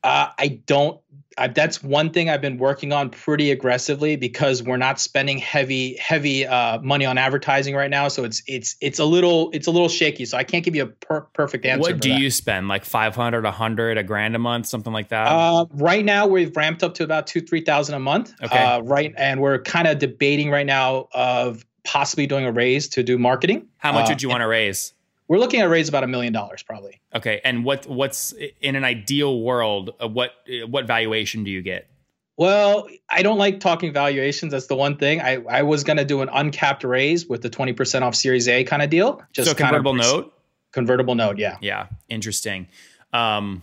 Uh, 0.03 0.29
I 0.39 0.61
don't. 0.67 1.00
I, 1.39 1.49
that's 1.49 1.83
one 1.83 2.11
thing 2.11 2.29
I've 2.29 2.41
been 2.41 2.59
working 2.59 2.93
on 2.93 3.11
pretty 3.11 3.51
aggressively 3.51 4.17
because 4.17 4.63
we're 4.63 4.77
not 4.77 5.01
spending 5.01 5.39
heavy, 5.39 5.97
heavy 5.97 6.47
uh, 6.47 6.81
money 6.81 7.07
on 7.07 7.19
advertising 7.19 7.75
right 7.75 7.91
now. 7.91 8.09
So 8.09 8.25
it's 8.25 8.43
it's 8.47 8.77
it's 8.81 8.99
a 8.99 9.05
little 9.05 9.51
it's 9.53 9.67
a 9.67 9.71
little 9.71 9.89
shaky. 9.89 10.25
So 10.25 10.37
I 10.37 10.45
can't 10.45 10.65
give 10.65 10.75
you 10.75 10.83
a 10.85 10.87
per- 10.87 11.21
perfect 11.33 11.65
answer. 11.65 11.81
What 11.93 12.01
do 12.01 12.11
that. 12.11 12.21
you 12.21 12.31
spend? 12.31 12.69
Like 12.69 12.85
500, 12.85 13.39
a 13.39 13.43
100, 13.43 13.99
a 13.99 14.03
grand 14.03 14.35
a 14.35 14.39
month, 14.39 14.67
something 14.67 14.93
like 14.93 15.09
that? 15.09 15.29
Uh, 15.29 15.67
right 15.75 16.05
now, 16.05 16.27
we've 16.27 16.55
ramped 16.57 16.83
up 16.83 16.95
to 16.95 17.05
about 17.05 17.27
two, 17.27 17.41
three 17.41 17.61
thousand 17.63 17.95
a 17.95 18.01
month. 18.01 18.35
Okay. 18.43 18.59
Uh, 18.59 18.81
right, 18.83 19.15
and 19.17 19.41
we're 19.41 19.61
kind 19.63 19.87
of 19.87 19.99
debating 19.99 20.51
right 20.51 20.67
now 20.67 21.09
of 21.13 21.65
possibly 21.85 22.27
doing 22.27 22.45
a 22.45 22.53
raise 22.53 22.89
to 22.89 23.03
do 23.03 23.19
marketing. 23.19 23.67
How 23.79 23.93
much 23.93 24.07
Uh, 24.07 24.13
would 24.13 24.23
you 24.23 24.29
want 24.29 24.43
to 24.43 24.49
raise? 24.49 24.93
We're 25.31 25.39
looking 25.39 25.61
at 25.61 25.69
raise 25.71 25.89
about 25.89 26.03
a 26.03 26.09
million 26.09 26.33
dollars, 26.33 26.65
probably. 26.65 27.01
Okay, 27.15 27.41
and 27.45 27.65
what 27.65 27.87
what's 27.87 28.35
in 28.61 28.75
an 28.75 28.83
ideal 28.83 29.41
world? 29.41 29.95
uh, 30.03 30.09
What 30.09 30.33
uh, 30.49 30.67
what 30.67 30.89
valuation 30.89 31.45
do 31.45 31.53
you 31.53 31.63
get? 31.63 31.89
Well, 32.37 32.89
I 33.09 33.23
don't 33.23 33.39
like 33.39 33.61
talking 33.61 33.93
valuations. 33.93 34.51
That's 34.51 34.67
the 34.67 34.75
one 34.75 34.97
thing. 34.97 35.21
I, 35.21 35.37
I 35.49 35.63
was 35.63 35.85
gonna 35.85 36.05
do 36.05 36.23
an 36.23 36.31
uncapped 36.33 36.83
raise 36.83 37.27
with 37.29 37.43
the 37.43 37.49
twenty 37.49 37.75
percent 37.75 38.03
off 38.03 38.17
Series 38.17 38.49
A 38.49 38.65
kind 38.65 38.83
of 38.83 38.91
deal. 38.91 39.23
Just 39.33 39.49
so 39.49 39.55
kind 39.55 39.77
of- 39.77 39.85
convertible 39.85 39.95
note. 39.95 40.35
Convertible 40.73 41.15
note, 41.15 41.39
yeah. 41.39 41.59
Yeah, 41.61 41.87
interesting. 42.09 42.67
Um, 43.13 43.63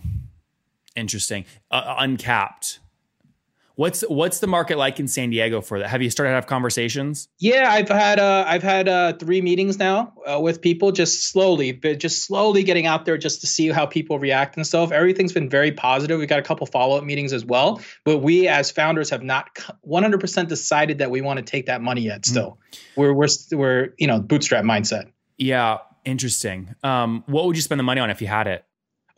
interesting. 0.96 1.44
Uh, 1.70 1.96
uncapped. 1.98 2.78
What's 3.78 4.02
what's 4.08 4.40
the 4.40 4.48
market 4.48 4.76
like 4.76 4.98
in 4.98 5.06
San 5.06 5.30
Diego 5.30 5.60
for 5.60 5.78
that? 5.78 5.88
Have 5.88 6.02
you 6.02 6.10
started 6.10 6.30
to 6.30 6.34
have 6.34 6.48
conversations? 6.48 7.28
Yeah, 7.38 7.70
I've 7.70 7.88
had 7.88 8.18
uh, 8.18 8.44
I've 8.44 8.64
had 8.64 8.88
uh, 8.88 9.12
three 9.12 9.40
meetings 9.40 9.78
now 9.78 10.14
uh, 10.26 10.40
with 10.40 10.60
people, 10.60 10.90
just 10.90 11.30
slowly, 11.30 11.70
but 11.70 12.00
just 12.00 12.24
slowly 12.24 12.64
getting 12.64 12.86
out 12.86 13.04
there 13.04 13.16
just 13.16 13.40
to 13.42 13.46
see 13.46 13.68
how 13.68 13.86
people 13.86 14.18
react 14.18 14.56
and 14.56 14.66
stuff. 14.66 14.90
Everything's 14.90 15.32
been 15.32 15.48
very 15.48 15.70
positive. 15.70 16.18
We 16.18 16.26
got 16.26 16.40
a 16.40 16.42
couple 16.42 16.66
follow 16.66 16.98
up 16.98 17.04
meetings 17.04 17.32
as 17.32 17.44
well, 17.44 17.80
but 18.04 18.18
we 18.18 18.48
as 18.48 18.72
founders 18.72 19.10
have 19.10 19.22
not 19.22 19.48
100% 19.88 20.48
decided 20.48 20.98
that 20.98 21.12
we 21.12 21.20
want 21.20 21.36
to 21.36 21.44
take 21.44 21.66
that 21.66 21.80
money 21.80 22.00
yet. 22.00 22.26
Still, 22.26 22.58
we're 22.96 23.12
we're 23.12 23.28
we're 23.52 23.94
you 23.96 24.08
know 24.08 24.20
bootstrap 24.20 24.64
mindset. 24.64 25.12
Yeah, 25.36 25.78
Interesting. 26.08 26.74
Um, 26.82 27.22
what 27.26 27.44
would 27.44 27.54
you 27.54 27.60
spend 27.60 27.78
the 27.78 27.84
money 27.84 28.00
on 28.00 28.08
if 28.08 28.22
you 28.22 28.28
had 28.28 28.46
it? 28.46 28.64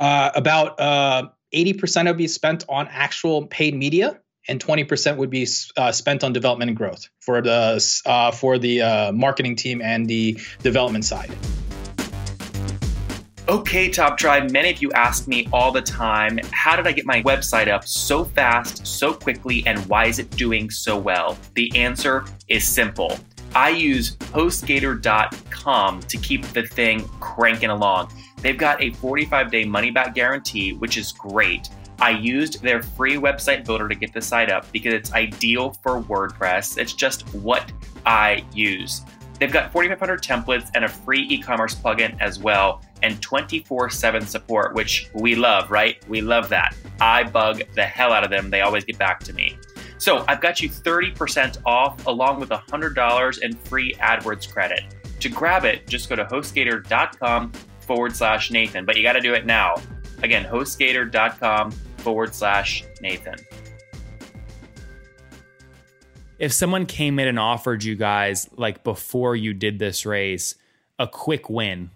Uh, 0.01 0.31
about 0.35 0.81
uh, 0.81 1.29
80% 1.55 2.07
would 2.07 2.17
be 2.17 2.27
spent 2.27 2.65
on 2.69 2.89
actual 2.89 3.47
paid 3.47 3.77
media 3.77 4.21
and 4.49 4.65
20% 4.65 5.17
would 5.17 5.31
be 5.31 5.47
uh, 5.77 5.93
spent 5.93 6.25
on 6.25 6.33
development 6.33 6.71
and 6.71 6.77
growth 6.77 7.09
for 7.21 7.41
the 7.43 8.03
uh, 8.07 8.31
for 8.31 8.59
the 8.59 8.83
uh, 8.83 9.13
marketing 9.13 9.57
team 9.57 9.81
and 9.83 10.07
the 10.07 10.39
development 10.63 11.05
side. 11.05 11.31
Okay, 13.49 13.89
Top 13.89 14.17
Tribe, 14.17 14.53
many 14.53 14.71
of 14.71 14.81
you 14.81 14.93
ask 14.93 15.27
me 15.27 15.49
all 15.53 15.73
the 15.73 15.83
time 15.83 16.39
how 16.53 16.77
did 16.77 16.87
I 16.87 16.93
get 16.93 17.05
my 17.05 17.21
website 17.23 17.67
up 17.67 17.85
so 17.85 18.25
fast, 18.25 18.87
so 18.87 19.13
quickly, 19.13 19.65
and 19.67 19.79
why 19.87 20.07
is 20.07 20.21
it 20.21 20.31
doing 20.31 20.71
so 20.71 20.97
well? 20.97 21.37
The 21.55 21.77
answer 21.77 22.25
is 22.47 22.65
simple. 22.65 23.19
I 23.55 23.71
use 23.71 24.15
HostGator.com 24.17 26.01
to 26.01 26.17
keep 26.19 26.47
the 26.53 26.63
thing 26.63 27.09
cranking 27.19 27.71
along. 27.71 28.13
They've 28.41 28.57
got 28.57 28.81
a 28.81 28.93
45 28.93 29.51
day 29.51 29.65
money 29.65 29.91
back 29.91 30.15
guarantee, 30.15 30.75
which 30.75 30.97
is 30.97 31.11
great. 31.11 31.69
I 32.01 32.11
used 32.11 32.63
their 32.63 32.83
free 32.83 33.17
website 33.17 33.65
builder 33.65 33.89
to 33.89 33.95
get 33.95 34.13
the 34.13 34.23
site 34.23 34.51
up 34.51 34.71
because 34.73 34.95
it's 34.95 35.13
ideal 35.13 35.73
for 35.83 36.03
WordPress. 36.03 36.79
It's 36.79 36.95
just 36.95 37.23
what 37.35 37.71
I 38.07 38.45
use. 38.55 39.03
They've 39.39 39.53
got 39.53 39.73
4,500 39.73 40.23
templates 40.23 40.71
and 40.75 40.85
a 40.85 40.89
free 40.89 41.27
e 41.29 41.39
commerce 41.41 41.75
plugin 41.75 42.15
as 42.21 42.39
well, 42.39 42.83
and 43.03 43.21
24 43.23 43.89
7 43.89 44.27
support, 44.27 44.75
which 44.75 45.11
we 45.15 45.35
love, 45.35 45.71
right? 45.71 45.97
We 46.09 46.21
love 46.21 46.49
that. 46.51 46.77
I 47.01 47.25
bug 47.25 47.63
the 47.75 47.85
hell 47.85 48.13
out 48.13 48.23
of 48.23 48.31
them. 48.31 48.51
They 48.51 48.61
always 48.61 48.85
get 48.85 48.99
back 48.99 49.21
to 49.25 49.33
me. 49.33 49.57
So 49.97 50.25
I've 50.29 50.41
got 50.41 50.61
you 50.61 50.69
30% 50.69 51.59
off 51.67 52.07
along 52.07 52.41
with 52.41 52.49
$100 52.49 53.39
in 53.41 53.53
free 53.55 53.95
AdWords 53.95 54.51
credit. 54.51 54.85
To 55.21 55.29
grab 55.29 55.65
it, 55.65 55.87
just 55.87 56.09
go 56.09 56.17
to 56.17 56.25
hostgator.com 56.25 57.53
forward 57.81 58.17
slash 58.17 58.51
Nathan, 58.51 58.85
but 58.85 58.97
you 58.97 59.03
got 59.03 59.13
to 59.13 59.21
do 59.21 59.35
it 59.35 59.45
now. 59.45 59.75
Again, 60.23 60.45
hostgator.com 60.45 61.73
forward 62.01 62.35
slash 62.35 62.85
Nathan. 63.01 63.37
If 66.39 66.53
someone 66.53 66.87
came 66.87 67.19
in 67.19 67.29
and 67.29 67.39
offered 67.39 67.85
you 67.85 67.97
guys, 67.97 68.49
like 68.57 68.83
before 68.83 69.37
you 69.37 69.53
did 69.53 69.79
this 69.79 70.07
race, 70.07 70.55
a 70.99 71.07
quick 71.07 71.51
win, 71.51 71.91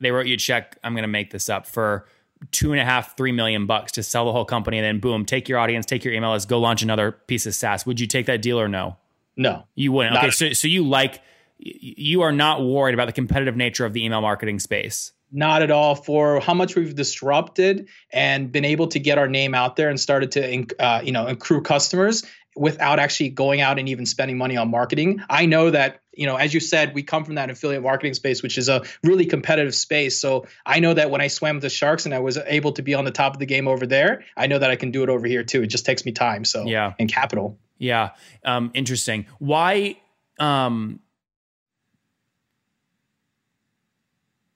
they 0.00 0.12
wrote 0.12 0.26
you 0.26 0.34
a 0.34 0.38
check, 0.38 0.78
I'm 0.84 0.94
going 0.94 1.02
to 1.02 1.08
make 1.08 1.30
this 1.30 1.50
up, 1.50 1.66
for 1.66 2.06
two 2.52 2.72
and 2.72 2.80
a 2.80 2.84
half, 2.84 3.16
three 3.16 3.32
million 3.32 3.66
bucks 3.66 3.92
to 3.92 4.02
sell 4.02 4.24
the 4.24 4.32
whole 4.32 4.44
company, 4.44 4.78
and 4.78 4.84
then 4.84 5.00
boom, 5.00 5.26
take 5.26 5.48
your 5.48 5.58
audience, 5.58 5.84
take 5.86 6.04
your 6.04 6.14
email 6.14 6.32
list, 6.32 6.48
go 6.48 6.58
launch 6.58 6.82
another 6.82 7.12
piece 7.12 7.46
of 7.46 7.54
SaaS. 7.54 7.84
Would 7.84 8.00
you 8.00 8.06
take 8.06 8.26
that 8.26 8.40
deal 8.40 8.60
or 8.60 8.68
no? 8.68 8.96
No, 9.36 9.64
you 9.74 9.92
wouldn't. 9.92 10.16
Okay, 10.16 10.30
so 10.30 10.52
so 10.52 10.68
you 10.68 10.84
like 10.84 11.20
you 11.58 12.22
are 12.22 12.32
not 12.32 12.62
worried 12.62 12.94
about 12.94 13.06
the 13.06 13.12
competitive 13.12 13.56
nature 13.56 13.84
of 13.84 13.92
the 13.92 14.04
email 14.04 14.20
marketing 14.20 14.58
space. 14.58 15.12
Not 15.32 15.62
at 15.62 15.70
all. 15.70 15.94
For 15.94 16.40
how 16.40 16.54
much 16.54 16.74
we've 16.76 16.94
disrupted 16.94 17.88
and 18.12 18.50
been 18.50 18.64
able 18.64 18.88
to 18.88 18.98
get 18.98 19.18
our 19.18 19.28
name 19.28 19.54
out 19.54 19.76
there 19.76 19.88
and 19.88 19.98
started 19.98 20.32
to, 20.32 20.66
uh, 20.78 21.00
you 21.02 21.12
know, 21.12 21.26
accrue 21.26 21.62
customers 21.62 22.24
without 22.56 22.98
actually 22.98 23.30
going 23.30 23.60
out 23.60 23.78
and 23.78 23.88
even 23.88 24.04
spending 24.04 24.36
money 24.36 24.56
on 24.56 24.70
marketing. 24.70 25.22
I 25.30 25.46
know 25.46 25.70
that, 25.70 26.02
you 26.12 26.26
know, 26.26 26.36
as 26.36 26.52
you 26.52 26.60
said, 26.60 26.94
we 26.94 27.02
come 27.02 27.24
from 27.24 27.36
that 27.36 27.48
affiliate 27.48 27.82
marketing 27.82 28.14
space, 28.14 28.42
which 28.42 28.58
is 28.58 28.68
a 28.68 28.82
really 29.04 29.24
competitive 29.24 29.74
space. 29.74 30.20
So 30.20 30.46
I 30.66 30.80
know 30.80 30.92
that 30.92 31.10
when 31.10 31.20
I 31.20 31.28
swam 31.28 31.56
with 31.56 31.62
the 31.62 31.70
sharks 31.70 32.06
and 32.06 32.14
I 32.14 32.18
was 32.18 32.38
able 32.38 32.72
to 32.72 32.82
be 32.82 32.94
on 32.94 33.04
the 33.04 33.12
top 33.12 33.34
of 33.34 33.38
the 33.38 33.46
game 33.46 33.68
over 33.68 33.86
there, 33.86 34.24
I 34.36 34.48
know 34.48 34.58
that 34.58 34.70
I 34.70 34.76
can 34.76 34.90
do 34.90 35.02
it 35.04 35.08
over 35.08 35.26
here 35.26 35.44
too. 35.44 35.62
It 35.62 35.68
just 35.68 35.86
takes 35.86 36.04
me 36.04 36.12
time. 36.12 36.44
So 36.44 36.64
yeah, 36.64 36.92
and 36.98 37.10
capital. 37.10 37.58
Yeah, 37.78 38.10
um, 38.44 38.72
interesting. 38.74 39.26
Why? 39.38 39.96
Um, 40.38 41.00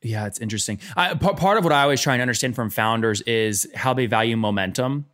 Yeah, 0.04 0.26
it's 0.26 0.38
interesting. 0.38 0.78
I, 0.96 1.14
p- 1.14 1.32
part 1.32 1.56
of 1.56 1.64
what 1.64 1.73
I 1.73 1.82
always 1.82 2.00
try 2.00 2.14
and 2.14 2.23
understand 2.23 2.54
from 2.54 2.68
founders 2.70 3.23
is 3.23 3.66
how 3.75 3.94
they 3.94 4.06
value 4.06 4.37
momentum. 4.37 5.06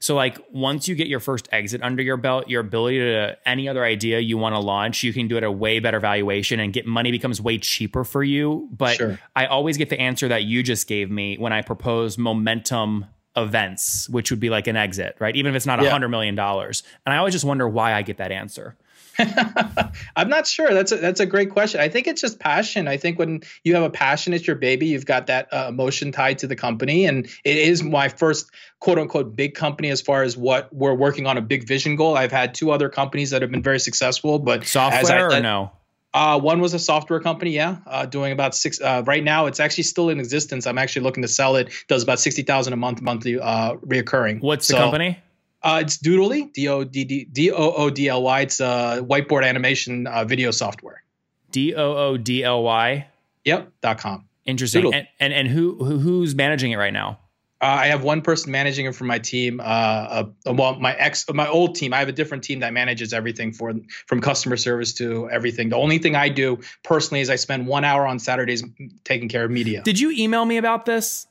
So, 0.00 0.14
like, 0.14 0.38
once 0.52 0.86
you 0.88 0.94
get 0.94 1.08
your 1.08 1.20
first 1.20 1.48
exit 1.50 1.82
under 1.82 2.02
your 2.02 2.16
belt, 2.16 2.48
your 2.48 2.60
ability 2.60 3.00
to 3.00 3.36
any 3.44 3.68
other 3.68 3.84
idea 3.84 4.20
you 4.20 4.38
want 4.38 4.54
to 4.54 4.60
launch, 4.60 5.02
you 5.02 5.12
can 5.12 5.26
do 5.28 5.36
it 5.36 5.38
at 5.38 5.44
a 5.44 5.52
way 5.52 5.80
better 5.80 6.00
valuation 6.00 6.60
and 6.60 6.72
get 6.72 6.86
money 6.86 7.10
becomes 7.10 7.40
way 7.40 7.58
cheaper 7.58 8.04
for 8.04 8.22
you. 8.22 8.68
But 8.72 8.96
sure. 8.96 9.18
I 9.34 9.46
always 9.46 9.76
get 9.76 9.90
the 9.90 10.00
answer 10.00 10.28
that 10.28 10.44
you 10.44 10.62
just 10.62 10.86
gave 10.86 11.10
me 11.10 11.36
when 11.36 11.52
I 11.52 11.62
propose 11.62 12.16
momentum 12.16 13.06
events, 13.36 14.08
which 14.08 14.30
would 14.30 14.40
be 14.40 14.50
like 14.50 14.66
an 14.66 14.76
exit, 14.76 15.16
right? 15.18 15.34
Even 15.34 15.50
if 15.50 15.56
it's 15.56 15.66
not 15.66 15.80
a 15.80 15.82
$100 15.82 16.10
million. 16.10 16.38
And 16.38 16.82
I 17.06 17.16
always 17.16 17.34
just 17.34 17.44
wonder 17.44 17.68
why 17.68 17.92
I 17.92 18.02
get 18.02 18.18
that 18.18 18.32
answer. 18.32 18.76
I'm 20.16 20.28
not 20.28 20.46
sure. 20.46 20.72
That's 20.72 20.92
a, 20.92 20.96
that's 20.96 21.20
a 21.20 21.26
great 21.26 21.50
question. 21.50 21.80
I 21.80 21.88
think 21.88 22.06
it's 22.06 22.20
just 22.20 22.38
passion. 22.38 22.86
I 22.86 22.96
think 22.96 23.18
when 23.18 23.42
you 23.64 23.74
have 23.74 23.82
a 23.82 23.90
passion, 23.90 24.32
it's 24.32 24.46
your 24.46 24.56
baby. 24.56 24.86
You've 24.86 25.06
got 25.06 25.26
that 25.26 25.52
uh, 25.52 25.66
emotion 25.68 26.12
tied 26.12 26.38
to 26.38 26.46
the 26.46 26.56
company, 26.56 27.04
and 27.06 27.26
it 27.44 27.56
is 27.56 27.82
my 27.82 28.08
first 28.08 28.50
quote 28.80 28.98
unquote 28.98 29.34
big 29.34 29.54
company 29.54 29.90
as 29.90 30.00
far 30.00 30.22
as 30.22 30.36
what 30.36 30.72
we're 30.72 30.94
working 30.94 31.26
on 31.26 31.36
a 31.36 31.42
big 31.42 31.66
vision 31.66 31.96
goal. 31.96 32.16
I've 32.16 32.32
had 32.32 32.54
two 32.54 32.70
other 32.70 32.88
companies 32.88 33.30
that 33.30 33.42
have 33.42 33.50
been 33.50 33.62
very 33.62 33.80
successful, 33.80 34.38
but 34.38 34.64
software 34.64 35.30
I, 35.30 35.36
or 35.36 35.40
no? 35.40 35.72
Uh, 36.14 36.38
one 36.38 36.60
was 36.60 36.72
a 36.72 36.78
software 36.78 37.20
company, 37.20 37.50
yeah, 37.50 37.78
uh, 37.86 38.06
doing 38.06 38.32
about 38.32 38.54
six. 38.54 38.80
Uh, 38.80 39.02
right 39.06 39.22
now, 39.22 39.46
it's 39.46 39.60
actually 39.60 39.84
still 39.84 40.08
in 40.08 40.18
existence. 40.20 40.66
I'm 40.66 40.78
actually 40.78 41.02
looking 41.02 41.22
to 41.22 41.28
sell 41.28 41.56
it. 41.56 41.72
Does 41.88 42.02
about 42.02 42.18
sixty 42.20 42.42
thousand 42.42 42.72
a 42.72 42.76
month, 42.76 43.02
monthly 43.02 43.38
uh, 43.38 43.74
reoccurring. 43.74 44.40
What's 44.40 44.66
so, 44.66 44.74
the 44.74 44.80
company? 44.80 45.18
Uh, 45.62 45.80
it's 45.82 45.98
Doodly, 45.98 46.52
D 46.52 46.68
O 46.68 46.84
D 46.84 47.04
D 47.04 47.24
D 47.24 47.50
O 47.50 47.72
O 47.72 47.90
D 47.90 48.08
L 48.08 48.22
Y. 48.22 48.40
It's 48.42 48.60
a 48.60 49.02
whiteboard 49.02 49.44
animation 49.44 50.06
uh, 50.06 50.24
video 50.24 50.50
software. 50.50 51.02
D 51.50 51.74
O 51.74 51.96
O 51.96 52.16
D 52.16 52.44
L 52.44 52.62
Y. 52.62 53.06
Yep. 53.44 53.72
dot 53.80 53.98
com. 53.98 54.28
Interesting. 54.44 54.94
And, 54.94 55.08
and, 55.18 55.32
and 55.32 55.48
who, 55.48 55.74
who 55.84 55.98
who's 55.98 56.34
managing 56.34 56.72
it 56.72 56.76
right 56.76 56.92
now? 56.92 57.20
Uh, 57.60 57.66
I 57.66 57.86
have 57.88 58.04
one 58.04 58.22
person 58.22 58.52
managing 58.52 58.86
it 58.86 58.94
for 58.94 59.02
my 59.02 59.18
team. 59.18 59.58
Uh, 59.58 59.64
uh, 59.64 60.24
well, 60.46 60.78
my 60.78 60.94
ex, 60.94 61.24
my 61.32 61.48
old 61.48 61.74
team. 61.74 61.92
I 61.92 61.98
have 61.98 62.08
a 62.08 62.12
different 62.12 62.44
team 62.44 62.60
that 62.60 62.72
manages 62.72 63.12
everything 63.12 63.52
for 63.52 63.74
from 64.06 64.20
customer 64.20 64.56
service 64.56 64.94
to 64.94 65.28
everything. 65.28 65.70
The 65.70 65.76
only 65.76 65.98
thing 65.98 66.14
I 66.14 66.28
do 66.28 66.60
personally 66.84 67.20
is 67.20 67.30
I 67.30 67.36
spend 67.36 67.66
one 67.66 67.84
hour 67.84 68.06
on 68.06 68.20
Saturdays 68.20 68.62
taking 69.02 69.28
care 69.28 69.44
of 69.44 69.50
media. 69.50 69.82
Did 69.82 69.98
you 69.98 70.12
email 70.12 70.44
me 70.44 70.56
about 70.58 70.84
this? 70.86 71.26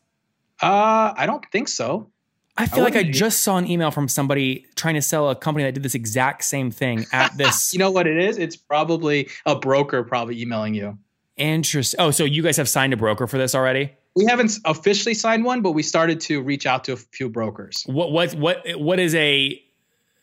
Uh, 0.62 1.14
I 1.16 1.28
don't 1.28 1.46
think 1.52 1.70
so. 1.70 2.10
I 2.58 2.66
feel 2.66 2.82
I 2.82 2.84
like 2.84 2.96
I 2.96 3.04
just 3.04 3.42
saw 3.42 3.58
an 3.58 3.70
email 3.70 3.92
from 3.92 4.08
somebody 4.08 4.66
trying 4.76 4.96
to 4.96 5.02
sell 5.02 5.30
a 5.30 5.36
company 5.36 5.64
that 5.66 5.74
did 5.74 5.84
this 5.84 5.96
exact 5.96 6.44
same 6.44 6.72
thing 6.72 7.06
at 7.12 7.38
this. 7.38 7.74
you 7.74 7.80
know 7.80 7.92
what 7.92 8.08
it 8.08 8.18
is? 8.18 8.38
It's 8.38 8.56
probably 8.56 9.30
a 9.46 9.56
broker 9.56 10.04
probably 10.04 10.42
emailing 10.42 10.74
you. 10.74 10.98
Interesting. 11.38 12.00
Oh, 12.00 12.12
so 12.12 12.24
you 12.24 12.42
guys 12.42 12.58
have 12.58 12.68
signed 12.68 12.94
a 12.94 12.98
broker 12.98 13.28
for 13.28 13.38
this 13.38 13.54
already? 13.54 13.92
We 14.16 14.26
haven't 14.26 14.58
officially 14.66 15.14
signed 15.14 15.46
one, 15.46 15.62
but 15.62 15.74
we 15.74 15.84
started 15.84 16.20
to 16.22 16.42
reach 16.42 16.66
out 16.66 16.86
to 16.86 16.94
a 16.94 16.98
few 16.98 17.30
brokers. 17.30 17.84
What 17.86 18.12
what 18.12 18.34
what 18.34 18.64
what 18.76 19.00
is 19.00 19.14
a 19.14 19.62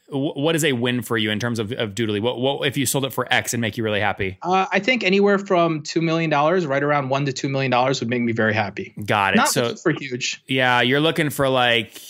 what 0.09 0.55
is 0.55 0.65
a 0.65 0.73
win 0.73 1.03
for 1.03 1.17
you 1.17 1.31
in 1.31 1.39
terms 1.39 1.59
of, 1.59 1.73
of 1.73 1.95
Doodly? 1.95 2.21
What, 2.21 2.39
what 2.39 2.67
if 2.67 2.77
you 2.77 2.87
sold 2.87 3.05
it 3.05 3.13
for 3.13 3.33
X 3.33 3.55
and 3.55 3.61
make 3.61 3.77
you 3.77 3.85
really 3.85 4.01
happy? 4.01 4.37
Uh, 4.43 4.67
I 4.71 4.81
think 4.81 5.05
anywhere 5.05 5.39
from 5.39 5.83
two 5.83 6.03
million 6.03 6.31
dollars, 6.31 6.67
right 6.67 6.83
around 6.83 7.09
one 7.09 7.25
to 7.27 7.33
two 7.33 7.49
million 7.49 7.71
dollars, 7.71 8.01
would 8.01 8.11
make 8.11 8.23
me 8.23 8.33
very 8.33 8.53
happy. 8.53 8.95
Got 9.07 9.35
it. 9.35 9.37
Not 9.37 9.49
so 9.49 9.77
for 9.77 9.93
huge. 9.93 10.43
Yeah, 10.47 10.81
you're 10.81 11.01
looking 11.01 11.31
for 11.31 11.49
like 11.49 12.01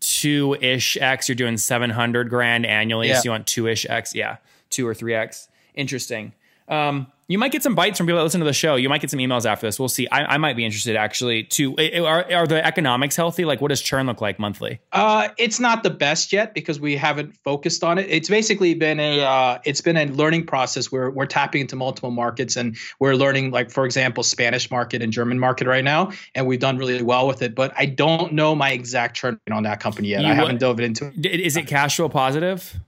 two 0.00 0.56
ish 0.60 0.96
X, 1.00 1.28
you're 1.28 1.36
doing 1.36 1.56
700 1.56 2.28
grand 2.28 2.66
annually. 2.66 3.08
Yeah. 3.08 3.18
So 3.18 3.24
you 3.24 3.30
want 3.30 3.46
two 3.46 3.66
ish 3.66 3.86
X. 3.88 4.14
Yeah. 4.14 4.38
Two 4.70 4.86
or 4.86 4.94
three 4.94 5.14
X. 5.14 5.48
Interesting. 5.74 6.32
Um, 6.68 7.06
you 7.30 7.38
might 7.38 7.52
get 7.52 7.62
some 7.62 7.76
bites 7.76 7.96
from 7.96 8.08
people 8.08 8.18
that 8.18 8.24
listen 8.24 8.40
to 8.40 8.44
the 8.44 8.52
show. 8.52 8.74
You 8.74 8.88
might 8.88 9.00
get 9.00 9.08
some 9.08 9.20
emails 9.20 9.46
after 9.46 9.64
this. 9.64 9.78
We'll 9.78 9.88
see. 9.88 10.08
I, 10.08 10.34
I 10.34 10.38
might 10.38 10.56
be 10.56 10.64
interested 10.64 10.96
actually 10.96 11.44
to 11.44 11.76
Are, 12.04 12.24
are 12.32 12.44
the 12.44 12.66
economics 12.66 13.14
healthy? 13.14 13.44
Like, 13.44 13.60
what 13.60 13.68
does 13.68 13.80
churn 13.80 14.08
look 14.08 14.20
like 14.20 14.40
monthly? 14.40 14.80
Uh, 14.90 15.28
it's 15.38 15.60
not 15.60 15.84
the 15.84 15.90
best 15.90 16.32
yet 16.32 16.54
because 16.54 16.80
we 16.80 16.96
haven't 16.96 17.36
focused 17.44 17.84
on 17.84 17.98
it. 17.98 18.06
It's 18.08 18.28
basically 18.28 18.74
been 18.74 18.98
a 18.98 19.20
uh, 19.20 19.58
it's 19.64 19.80
been 19.80 19.96
a 19.96 20.06
learning 20.06 20.46
process 20.46 20.90
where 20.90 21.08
we're 21.08 21.26
tapping 21.26 21.60
into 21.60 21.76
multiple 21.76 22.10
markets 22.10 22.56
and 22.56 22.76
we're 22.98 23.14
learning, 23.14 23.52
like 23.52 23.70
for 23.70 23.84
example, 23.84 24.24
Spanish 24.24 24.68
market 24.68 25.00
and 25.00 25.12
German 25.12 25.38
market 25.38 25.68
right 25.68 25.84
now, 25.84 26.10
and 26.34 26.48
we've 26.48 26.58
done 26.58 26.78
really 26.78 27.00
well 27.00 27.28
with 27.28 27.42
it. 27.42 27.54
But 27.54 27.72
I 27.76 27.86
don't 27.86 28.32
know 28.32 28.56
my 28.56 28.72
exact 28.72 29.14
churn 29.14 29.38
on 29.52 29.62
that 29.62 29.78
company 29.78 30.08
yet. 30.08 30.22
You 30.22 30.26
I 30.26 30.34
haven't 30.34 30.58
dove 30.58 30.80
into 30.80 31.12
it. 31.16 31.26
Is 31.26 31.56
it 31.56 31.68
cash 31.68 31.94
flow 31.94 32.08
positive? 32.08 32.80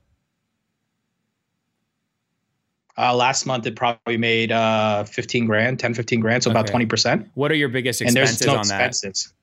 Uh, 2.97 3.15
last 3.15 3.45
month 3.45 3.65
it 3.65 3.75
probably 3.75 4.17
made 4.17 4.51
uh, 4.51 5.03
15 5.03 5.45
grand, 5.45 5.79
10, 5.79 5.93
15 5.93 6.19
grand, 6.19 6.43
so 6.43 6.51
okay. 6.51 6.59
about 6.59 6.71
20%. 6.71 7.29
What 7.33 7.51
are 7.51 7.55
your 7.55 7.69
biggest 7.69 8.01
expenses 8.01 8.41
and 8.41 8.47
there's 8.47 8.47
no 8.47 8.53
on 8.53 8.59
expenses. 8.59 9.23
that? 9.25 9.33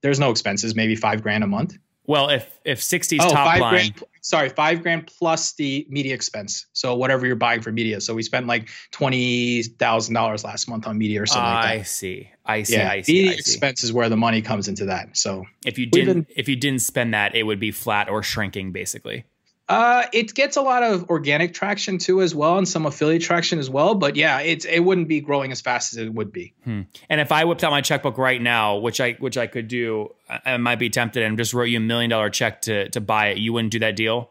There's 0.00 0.20
no 0.20 0.30
expenses, 0.30 0.76
maybe 0.76 0.94
five 0.94 1.22
grand 1.22 1.42
a 1.42 1.48
month. 1.48 1.76
Well, 2.08 2.30
if 2.30 2.58
if 2.64 2.80
60's 2.80 3.18
oh, 3.20 3.30
top 3.30 3.46
five 3.46 3.60
line. 3.60 3.70
Grand, 3.72 4.02
sorry, 4.22 4.48
five 4.48 4.82
grand 4.82 5.06
plus 5.06 5.52
the 5.52 5.86
media 5.90 6.14
expense. 6.14 6.66
So 6.72 6.94
whatever 6.94 7.26
you're 7.26 7.36
buying 7.36 7.60
for 7.60 7.70
media. 7.70 8.00
So 8.00 8.14
we 8.14 8.22
spent 8.22 8.46
like 8.46 8.70
twenty 8.92 9.62
thousand 9.62 10.14
dollars 10.14 10.42
last 10.42 10.70
month 10.70 10.86
on 10.86 10.96
media 10.96 11.20
or 11.22 11.26
something 11.26 11.44
uh, 11.44 11.54
like 11.54 11.64
that. 11.64 11.80
I 11.80 11.82
see. 11.82 12.30
I 12.46 12.62
see. 12.62 12.72
Yeah, 12.74 12.90
I 12.90 13.02
see. 13.02 13.12
Media 13.12 13.30
I 13.32 13.34
see. 13.34 13.38
expense 13.40 13.84
is 13.84 13.92
where 13.92 14.08
the 14.08 14.16
money 14.16 14.40
comes 14.40 14.68
into 14.68 14.86
that. 14.86 15.18
So 15.18 15.44
if 15.66 15.78
you 15.78 15.84
didn't 15.84 16.22
been, 16.22 16.34
if 16.34 16.48
you 16.48 16.56
didn't 16.56 16.80
spend 16.80 17.12
that, 17.12 17.34
it 17.34 17.42
would 17.42 17.60
be 17.60 17.72
flat 17.72 18.08
or 18.08 18.22
shrinking 18.22 18.72
basically. 18.72 19.26
Uh, 19.68 20.06
it 20.14 20.34
gets 20.34 20.56
a 20.56 20.62
lot 20.62 20.82
of 20.82 21.10
organic 21.10 21.52
traction 21.52 21.98
too, 21.98 22.22
as 22.22 22.34
well, 22.34 22.56
and 22.56 22.66
some 22.66 22.86
affiliate 22.86 23.22
traction 23.22 23.58
as 23.58 23.68
well. 23.68 23.94
But 23.94 24.16
yeah, 24.16 24.40
it's 24.40 24.64
it 24.64 24.80
wouldn't 24.80 25.08
be 25.08 25.20
growing 25.20 25.52
as 25.52 25.60
fast 25.60 25.92
as 25.92 25.98
it 25.98 26.12
would 26.12 26.32
be. 26.32 26.54
Hmm. 26.64 26.82
And 27.10 27.20
if 27.20 27.32
I 27.32 27.44
whipped 27.44 27.62
out 27.62 27.70
my 27.70 27.82
checkbook 27.82 28.16
right 28.16 28.40
now, 28.40 28.78
which 28.78 29.00
I 29.00 29.12
which 29.12 29.36
I 29.36 29.46
could 29.46 29.68
do, 29.68 30.14
I, 30.28 30.54
I 30.54 30.56
might 30.56 30.78
be 30.78 30.88
tempted 30.88 31.22
and 31.22 31.36
just 31.36 31.52
wrote 31.52 31.64
you 31.64 31.78
a 31.78 31.80
million 31.80 32.08
dollar 32.08 32.30
check 32.30 32.62
to 32.62 32.88
to 32.90 33.00
buy 33.00 33.28
it. 33.28 33.38
You 33.38 33.52
wouldn't 33.52 33.72
do 33.72 33.80
that 33.80 33.94
deal. 33.94 34.30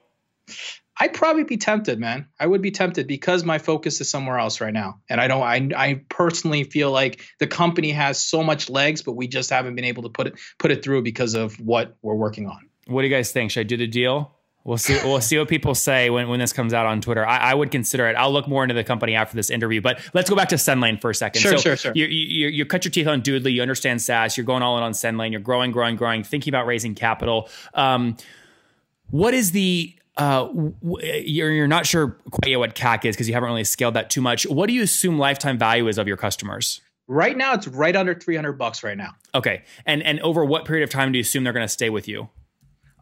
I'd 1.00 1.13
probably 1.13 1.44
be 1.44 1.58
tempted, 1.58 2.00
man. 2.00 2.27
I 2.39 2.48
would 2.48 2.63
be 2.63 2.72
tempted 2.72 3.06
because 3.06 3.44
my 3.44 3.60
focus 3.60 4.01
is 4.01 4.10
somewhere 4.10 4.39
else 4.39 4.60
right 4.60 4.74
now, 4.74 5.01
and 5.08 5.22
I 5.22 5.27
don't. 5.27 5.44
I 5.44 5.70
I 5.75 6.01
personally 6.10 6.63
feel 6.63 6.91
like 6.91 7.22
the 7.39 7.46
company 7.48 7.91
has 7.91 8.20
so 8.20 8.44
much 8.44 8.70
legs, 8.70 9.03
but 9.03 9.13
we 9.13 9.27
just 9.27 9.51
haven't 9.51 9.75
been 9.75 9.86
able 9.86 10.03
to 10.03 10.10
put 10.10 10.27
it 10.27 10.39
put 10.58 10.72
it 10.72 10.84
through 10.84 11.03
because 11.03 11.36
of 11.36 11.60
what 11.60 11.96
we're 12.01 12.15
working 12.15 12.48
on. 12.48 12.70
What 12.88 13.03
do 13.03 13.08
you 13.08 13.13
guys 13.13 13.32
think? 13.32 13.51
Should 13.51 13.60
I 13.60 13.63
do 13.63 13.77
the 13.77 13.86
deal? 13.86 14.37
We'll 14.67 14.77
see. 14.77 15.00
We'll 15.01 15.21
see 15.21 15.38
what 15.39 15.47
people 15.47 15.74
say 15.75 16.09
when, 16.09 16.27
when 16.27 16.41
this 16.41 16.51
comes 16.51 16.74
out 16.74 16.86
on 16.86 17.00
Twitter. 17.00 17.25
I, 17.25 17.38
I, 17.38 17.53
would 17.53 17.71
consider 17.71 18.05
it. 18.09 18.17
I'll 18.17 18.33
look 18.33 18.50
more 18.50 18.65
into 18.65 18.75
the 18.75 18.83
company 18.83 19.15
after 19.15 19.33
this 19.33 19.50
interview. 19.50 19.79
But 19.79 20.01
let's 20.13 20.29
go 20.29 20.36
back 20.36 20.50
to 20.50 20.55
SendLane 20.55 21.00
for 21.00 21.09
a 21.09 21.15
second. 21.15 21.39
Sure, 21.39 21.53
so 21.53 21.57
sure, 21.57 21.77
sure. 21.77 21.93
You, 21.95 22.05
you, 22.07 22.50
you 22.50 22.65
cut 22.65 22.83
your 22.83 22.91
teeth 22.91 23.07
on 23.07 23.21
Doodly. 23.21 23.53
You 23.53 23.62
understand 23.62 24.01
SaaS. 24.01 24.36
You're 24.36 24.45
going 24.45 24.63
all 24.63 24.77
in 24.77 24.83
on 24.83 24.91
SendLane. 24.91 25.31
You're 25.31 25.39
growing, 25.39 25.71
growing, 25.71 25.95
growing. 25.95 26.21
Thinking 26.21 26.51
about 26.51 26.65
raising 26.65 26.95
capital. 26.95 27.47
Um, 27.75 28.17
what 29.09 29.33
is 29.33 29.51
the 29.51 29.95
uh, 30.17 30.50
you're, 30.91 31.50
you're 31.50 31.67
not 31.67 31.86
sure 31.86 32.17
quite 32.31 32.50
yet 32.51 32.59
what 32.59 32.75
CAC 32.75 33.05
is 33.05 33.15
because 33.15 33.29
you 33.29 33.36
haven't 33.36 33.47
really 33.47 33.63
scaled 33.63 33.93
that 33.93 34.09
too 34.09 34.19
much. 34.19 34.45
What 34.47 34.67
do 34.67 34.74
you 34.74 34.83
assume 34.83 35.17
lifetime 35.17 35.57
value 35.57 35.88
is 35.88 35.97
of 35.97 36.09
your 36.09 36.17
customers? 36.17 36.81
Right 37.07 37.38
now, 37.38 37.53
it's 37.53 37.69
right 37.69 37.95
under 37.95 38.13
300 38.13 38.53
bucks 38.53 38.83
right 38.83 38.97
now. 38.97 39.12
Okay. 39.33 39.63
And, 39.86 40.03
and 40.03 40.19
over 40.19 40.43
what 40.43 40.65
period 40.65 40.83
of 40.83 40.89
time 40.89 41.13
do 41.13 41.19
you 41.19 41.21
assume 41.21 41.45
they're 41.45 41.53
going 41.53 41.63
to 41.63 41.71
stay 41.71 41.89
with 41.89 42.09
you? 42.09 42.27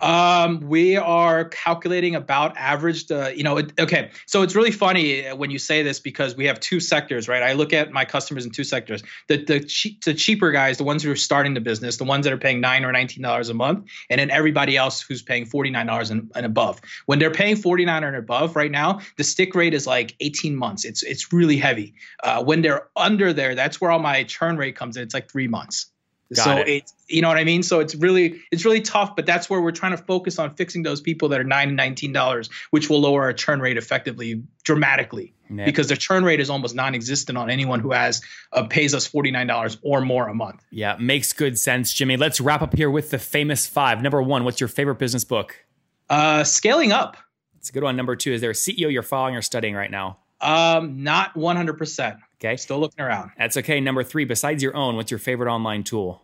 Um, 0.01 0.59
we 0.59 0.97
are 0.97 1.45
calculating 1.45 2.15
about 2.15 2.57
averaged. 2.57 3.11
Uh, 3.11 3.31
you 3.33 3.43
know, 3.43 3.57
it, 3.57 3.71
okay. 3.79 4.11
So 4.25 4.41
it's 4.41 4.53
really 4.53 4.71
funny 4.71 5.25
when 5.29 5.51
you 5.51 5.57
say 5.57 5.83
this 5.83 6.01
because 6.01 6.35
we 6.35 6.45
have 6.45 6.59
two 6.59 6.81
sectors, 6.81 7.29
right? 7.29 7.41
I 7.41 7.53
look 7.53 7.71
at 7.71 7.91
my 7.91 8.03
customers 8.03 8.45
in 8.45 8.51
two 8.51 8.65
sectors. 8.65 9.03
The 9.27 9.43
the, 9.43 9.59
che- 9.61 9.97
the 10.03 10.13
cheaper 10.13 10.51
guys, 10.51 10.77
the 10.77 10.83
ones 10.83 11.01
who 11.01 11.11
are 11.11 11.15
starting 11.15 11.53
the 11.53 11.61
business, 11.61 11.95
the 11.95 12.03
ones 12.03 12.25
that 12.25 12.33
are 12.33 12.37
paying 12.37 12.59
nine 12.59 12.83
or 12.83 12.91
nineteen 12.91 13.23
dollars 13.23 13.47
a 13.47 13.53
month, 13.53 13.89
and 14.09 14.19
then 14.19 14.29
everybody 14.31 14.75
else 14.75 15.01
who's 15.01 15.21
paying 15.21 15.45
forty 15.45 15.69
nine 15.69 15.85
dollars 15.85 16.11
and, 16.11 16.29
and 16.35 16.45
above. 16.45 16.81
When 17.05 17.19
they're 17.19 17.31
paying 17.31 17.55
forty 17.55 17.85
nine 17.85 18.03
and 18.03 18.17
above 18.17 18.57
right 18.57 18.71
now, 18.71 18.99
the 19.17 19.23
stick 19.23 19.55
rate 19.55 19.73
is 19.73 19.87
like 19.87 20.15
eighteen 20.19 20.57
months. 20.57 20.83
It's 20.83 21.03
it's 21.03 21.31
really 21.31 21.57
heavy. 21.57 21.93
Uh, 22.21 22.43
when 22.43 22.61
they're 22.61 22.89
under 22.97 23.31
there, 23.31 23.55
that's 23.55 23.79
where 23.79 23.91
all 23.91 23.99
my 23.99 24.23
churn 24.23 24.57
rate 24.57 24.75
comes 24.75 24.97
in. 24.97 25.03
It's 25.03 25.13
like 25.13 25.31
three 25.31 25.47
months. 25.47 25.87
Got 26.33 26.43
so 26.43 26.57
it. 26.57 26.67
it's 26.67 26.93
you 27.07 27.21
know 27.21 27.27
what 27.27 27.37
I 27.37 27.43
mean. 27.43 27.61
So 27.61 27.79
it's 27.79 27.93
really 27.93 28.41
it's 28.51 28.65
really 28.65 28.81
tough, 28.81 29.15
but 29.15 29.25
that's 29.25 29.49
where 29.49 29.61
we're 29.61 29.71
trying 29.71 29.91
to 29.91 30.03
focus 30.03 30.39
on 30.39 30.55
fixing 30.55 30.81
those 30.81 30.99
people 30.99 31.29
that 31.29 31.39
are 31.39 31.43
nine 31.43 31.67
and 31.67 31.77
nineteen 31.77 32.13
dollars, 32.13 32.49
which 32.71 32.89
will 32.89 32.99
lower 32.99 33.23
our 33.23 33.33
churn 33.33 33.59
rate 33.59 33.77
effectively 33.77 34.41
dramatically 34.63 35.35
because 35.53 35.87
the 35.87 35.95
churn 35.95 36.23
rate 36.23 36.39
is 36.39 36.49
almost 36.49 36.75
non-existent 36.75 37.37
on 37.37 37.49
anyone 37.49 37.79
who 37.79 37.91
has 37.91 38.21
uh, 38.51 38.63
pays 38.63 38.93
us 38.95 39.05
forty 39.05 39.31
nine 39.31 39.47
dollars 39.47 39.77
or 39.81 40.01
more 40.01 40.27
a 40.27 40.33
month. 40.33 40.65
Yeah, 40.71 40.95
makes 40.99 41.33
good 41.33 41.59
sense, 41.59 41.93
Jimmy. 41.93 42.17
Let's 42.17 42.41
wrap 42.41 42.61
up 42.61 42.75
here 42.75 42.89
with 42.89 43.11
the 43.11 43.19
famous 43.19 43.67
five. 43.67 44.01
Number 44.01 44.21
one, 44.21 44.43
what's 44.43 44.59
your 44.59 44.67
favorite 44.67 44.95
business 44.95 45.23
book? 45.23 45.63
Uh, 46.09 46.43
scaling 46.43 46.91
up. 46.91 47.17
It's 47.57 47.69
a 47.69 47.73
good 47.73 47.83
one. 47.83 47.95
Number 47.95 48.15
two, 48.15 48.33
is 48.33 48.41
there 48.41 48.51
a 48.51 48.53
CEO 48.53 48.91
you're 48.91 49.03
following 49.03 49.35
or 49.35 49.41
studying 49.41 49.75
right 49.75 49.91
now? 49.91 50.17
Um, 50.41 51.03
not 51.03 51.35
one 51.35 51.55
hundred 51.55 51.77
percent. 51.77 52.17
Okay. 52.39 52.57
Still 52.57 52.79
looking 52.79 53.03
around. 53.03 53.31
That's 53.37 53.57
okay. 53.57 53.79
Number 53.79 54.03
three, 54.03 54.25
besides 54.25 54.61
your 54.61 54.75
own, 54.75 54.95
what's 54.95 55.11
your 55.11 55.19
favorite 55.19 55.51
online 55.51 55.83
tool? 55.83 56.21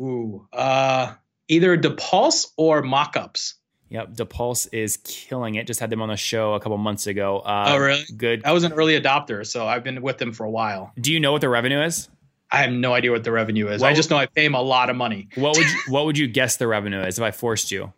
Ooh, 0.00 0.46
uh, 0.52 1.14
either 1.48 1.76
Depulse 1.76 2.48
or 2.56 2.82
Mockups. 2.82 3.54
Yep, 3.90 4.14
Depulse 4.14 4.68
is 4.72 4.96
killing 5.04 5.56
it. 5.56 5.66
Just 5.66 5.78
had 5.78 5.90
them 5.90 6.00
on 6.00 6.08
the 6.08 6.16
show 6.16 6.54
a 6.54 6.60
couple 6.60 6.78
months 6.78 7.06
ago. 7.06 7.40
Uh, 7.40 7.66
oh, 7.68 7.78
really? 7.78 8.04
Good. 8.16 8.42
I 8.44 8.52
was 8.52 8.64
an 8.64 8.72
early 8.72 8.98
adopter, 8.98 9.46
so 9.46 9.66
I've 9.66 9.84
been 9.84 10.00
with 10.00 10.16
them 10.16 10.32
for 10.32 10.44
a 10.44 10.50
while. 10.50 10.92
Do 10.98 11.12
you 11.12 11.20
know 11.20 11.30
what 11.32 11.42
their 11.42 11.50
revenue 11.50 11.82
is? 11.82 12.08
I 12.50 12.58
have 12.58 12.72
no 12.72 12.94
idea 12.94 13.10
what 13.12 13.24
the 13.24 13.32
revenue 13.32 13.68
is. 13.68 13.82
What 13.82 13.90
I 13.90 13.94
just 13.94 14.10
know 14.10 14.16
I 14.16 14.26
pay 14.26 14.44
them 14.44 14.54
a 14.54 14.62
lot 14.62 14.88
of 14.88 14.96
money. 14.96 15.28
What 15.34 15.56
would 15.56 15.66
you, 15.66 15.78
what 15.88 16.06
would 16.06 16.16
you 16.16 16.26
guess 16.26 16.56
the 16.56 16.66
revenue 16.66 17.00
is 17.02 17.18
if 17.18 17.24
I 17.24 17.32
forced 17.32 17.70
you? 17.70 17.92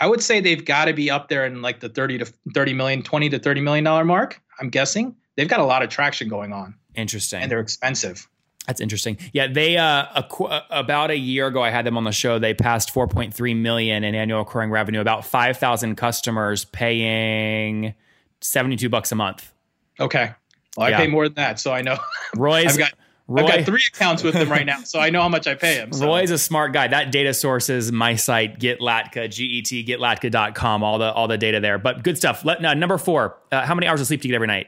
I 0.00 0.08
would 0.08 0.22
say 0.22 0.40
they've 0.40 0.64
got 0.64 0.86
to 0.86 0.92
be 0.92 1.10
up 1.10 1.28
there 1.28 1.46
in 1.46 1.62
like 1.62 1.78
the 1.80 1.88
30 1.88 2.18
to 2.18 2.32
30 2.54 2.72
million, 2.74 3.02
20 3.02 3.28
to 3.30 3.38
30 3.38 3.60
million 3.60 3.84
dollar 3.84 4.04
mark. 4.04 4.40
I'm 4.58 4.70
guessing 4.70 5.14
they've 5.36 5.48
got 5.48 5.60
a 5.60 5.64
lot 5.64 5.82
of 5.82 5.88
traction 5.88 6.28
going 6.28 6.52
on. 6.52 6.74
Interesting. 6.94 7.42
And 7.42 7.50
they're 7.50 7.60
expensive. 7.60 8.28
That's 8.66 8.80
interesting. 8.80 9.18
Yeah, 9.32 9.46
they 9.46 9.76
uh, 9.78 10.06
a, 10.14 10.62
about 10.70 11.10
a 11.10 11.16
year 11.16 11.46
ago, 11.46 11.62
I 11.62 11.70
had 11.70 11.86
them 11.86 11.96
on 11.96 12.04
the 12.04 12.12
show. 12.12 12.38
They 12.38 12.54
passed 12.54 12.94
4.3 12.94 13.56
million 13.56 14.04
in 14.04 14.14
annual 14.14 14.40
recurring 14.40 14.70
revenue. 14.70 15.00
About 15.00 15.24
5,000 15.24 15.96
customers 15.96 16.66
paying 16.66 17.94
72 18.40 18.88
bucks 18.88 19.12
a 19.12 19.14
month. 19.14 19.52
Okay, 19.98 20.32
well, 20.76 20.86
I 20.86 20.90
yeah. 20.90 20.98
pay 20.98 21.06
more 21.08 21.28
than 21.28 21.34
that, 21.34 21.58
so 21.58 21.72
I 21.72 21.82
know. 21.82 21.98
Roy's 22.36 22.72
I've 22.72 22.78
got. 22.78 22.92
Roy, 23.26 23.44
I've 23.44 23.56
got 23.58 23.66
three 23.66 23.82
accounts 23.86 24.24
with 24.24 24.34
them 24.34 24.50
right 24.50 24.66
now, 24.66 24.82
so 24.82 24.98
I 24.98 25.10
know 25.10 25.22
how 25.22 25.28
much 25.28 25.46
I 25.46 25.54
pay 25.54 25.74
him. 25.76 25.92
So. 25.92 26.04
Roy's 26.04 26.32
a 26.32 26.38
smart 26.38 26.72
guy. 26.72 26.88
That 26.88 27.12
data 27.12 27.32
source 27.32 27.70
is 27.70 27.92
my 27.92 28.16
site, 28.16 28.58
GetLatka, 28.58 29.30
G-E-T, 29.30 29.84
getlatka.com, 29.84 30.82
all 30.82 30.98
the 30.98 31.12
all 31.12 31.28
the 31.28 31.38
data 31.38 31.60
there. 31.60 31.78
But 31.78 32.02
good 32.02 32.16
stuff. 32.18 32.44
Let, 32.44 32.64
uh, 32.64 32.74
number 32.74 32.98
four, 32.98 33.38
uh, 33.52 33.64
how 33.64 33.76
many 33.76 33.86
hours 33.86 34.00
of 34.00 34.08
sleep 34.08 34.22
do 34.22 34.28
you 34.28 34.32
get 34.32 34.36
every 34.36 34.48
night? 34.48 34.66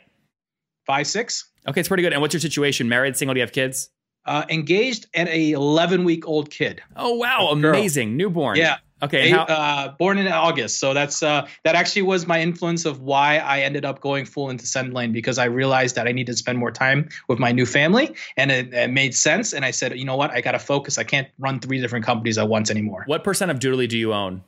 Five, 0.87 1.07
six. 1.07 1.49
Okay, 1.69 1.81
it's 1.81 1.89
pretty 1.89 2.03
good. 2.03 2.13
And 2.13 2.21
what's 2.21 2.35
your 2.35 2.41
situation? 2.41 2.89
Married, 2.89 3.17
single? 3.17 3.35
Do 3.35 3.39
you 3.39 3.43
have 3.43 3.53
kids? 3.53 3.91
Uh, 4.25 4.45
engaged 4.49 5.07
and 5.15 5.29
a 5.29 5.51
11 5.53 6.05
week 6.05 6.27
old 6.29 6.51
kid. 6.51 6.81
Oh 6.97 7.15
wow, 7.15 7.49
amazing 7.51 8.17
newborn. 8.17 8.57
Yeah. 8.57 8.77
Okay. 9.03 9.31
How- 9.31 9.43
uh, 9.43 9.89
born 9.97 10.17
in 10.17 10.29
August, 10.29 10.79
so 10.79 10.95
that's 10.95 11.25
uh, 11.25 11.49
that 11.65 11.75
actually 11.75 12.03
was 12.03 12.25
my 12.29 12.41
influence 12.41 12.85
of 12.85 13.01
why 13.01 13.39
I 13.39 13.63
ended 13.63 13.85
up 13.85 14.01
going 14.01 14.25
full 14.25 14.49
into 14.49 14.65
SendLane 14.65 15.13
because 15.13 15.39
I 15.39 15.47
realized 15.47 15.97
that 15.97 16.07
I 16.07 16.13
needed 16.13 16.31
to 16.33 16.37
spend 16.37 16.59
more 16.59 16.71
time 16.71 17.09
with 17.27 17.41
my 17.41 17.51
new 17.51 17.67
family, 17.67 18.15
and 18.37 18.53
it, 18.53 18.73
it 18.73 18.91
made 18.93 19.17
sense. 19.17 19.53
And 19.53 19.65
I 19.65 19.73
said, 19.73 19.99
you 19.99 20.05
know 20.05 20.17
what, 20.17 20.31
I 20.31 20.41
got 20.41 20.53
to 20.53 20.61
focus. 20.61 20.99
I 20.99 21.05
can't 21.05 21.27
run 21.41 21.59
three 21.59 21.81
different 21.81 22.05
companies 22.05 22.39
at 22.39 22.47
once 22.49 22.71
anymore. 22.71 23.03
What 23.07 23.25
percent 23.25 23.51
of 23.51 23.59
Doodly 23.59 23.89
do 23.89 23.99
you 23.99 24.13
own? 24.13 24.45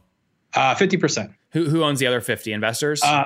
Uh, 0.55 0.77
fifty 0.77 0.99
percent. 0.99 1.33
Who 1.51 1.65
who 1.69 1.83
owns 1.83 1.99
the 1.99 2.07
other 2.07 2.21
fifty? 2.21 2.53
Investors. 2.53 3.03
Uh, 3.03 3.25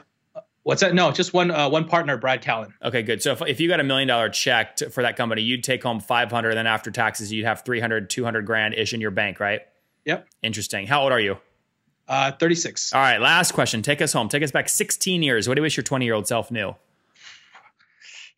What's 0.69 0.83
that? 0.83 0.93
No, 0.93 1.11
just 1.13 1.33
one 1.33 1.51
uh, 1.51 1.71
one 1.71 1.89
partner, 1.89 2.19
Brad 2.19 2.43
Callen. 2.43 2.75
Okay, 2.83 3.01
good. 3.01 3.23
So 3.23 3.33
if, 3.33 3.41
if 3.41 3.59
you 3.59 3.71
got 3.71 3.81
a 3.81 3.85
million 3.85 4.07
dollar 4.07 4.29
check 4.29 4.77
to, 4.77 4.91
for 4.91 5.03
that 5.03 5.17
company, 5.17 5.41
you'd 5.41 5.65
take 5.65 5.83
home 5.83 5.99
500 5.99 6.51
and 6.51 6.59
then 6.59 6.67
after 6.67 6.91
taxes, 6.91 7.33
you'd 7.33 7.47
have 7.47 7.65
300, 7.65 8.11
200 8.11 8.45
grand 8.45 8.75
ish 8.75 8.93
in 8.93 9.01
your 9.01 9.11
bank, 9.11 9.41
right? 9.41 9.63
Yep. 10.05 10.29
Interesting. 10.43 10.87
How 10.87 11.05
old 11.05 11.11
are 11.11 11.21
you? 11.21 11.39
Uh, 12.07 12.33
36. 12.33 12.93
All 12.93 13.01
right, 13.01 13.19
last 13.19 13.53
question. 13.53 13.81
Take 13.81 14.03
us 14.03 14.13
home. 14.13 14.29
Take 14.29 14.43
us 14.43 14.51
back 14.51 14.69
16 14.69 15.23
years. 15.23 15.49
What 15.49 15.55
do 15.55 15.61
you 15.61 15.63
wish 15.63 15.75
your 15.75 15.85
20 15.85 16.05
year 16.05 16.13
old 16.13 16.29
self 16.29 16.51
knew? 16.51 16.75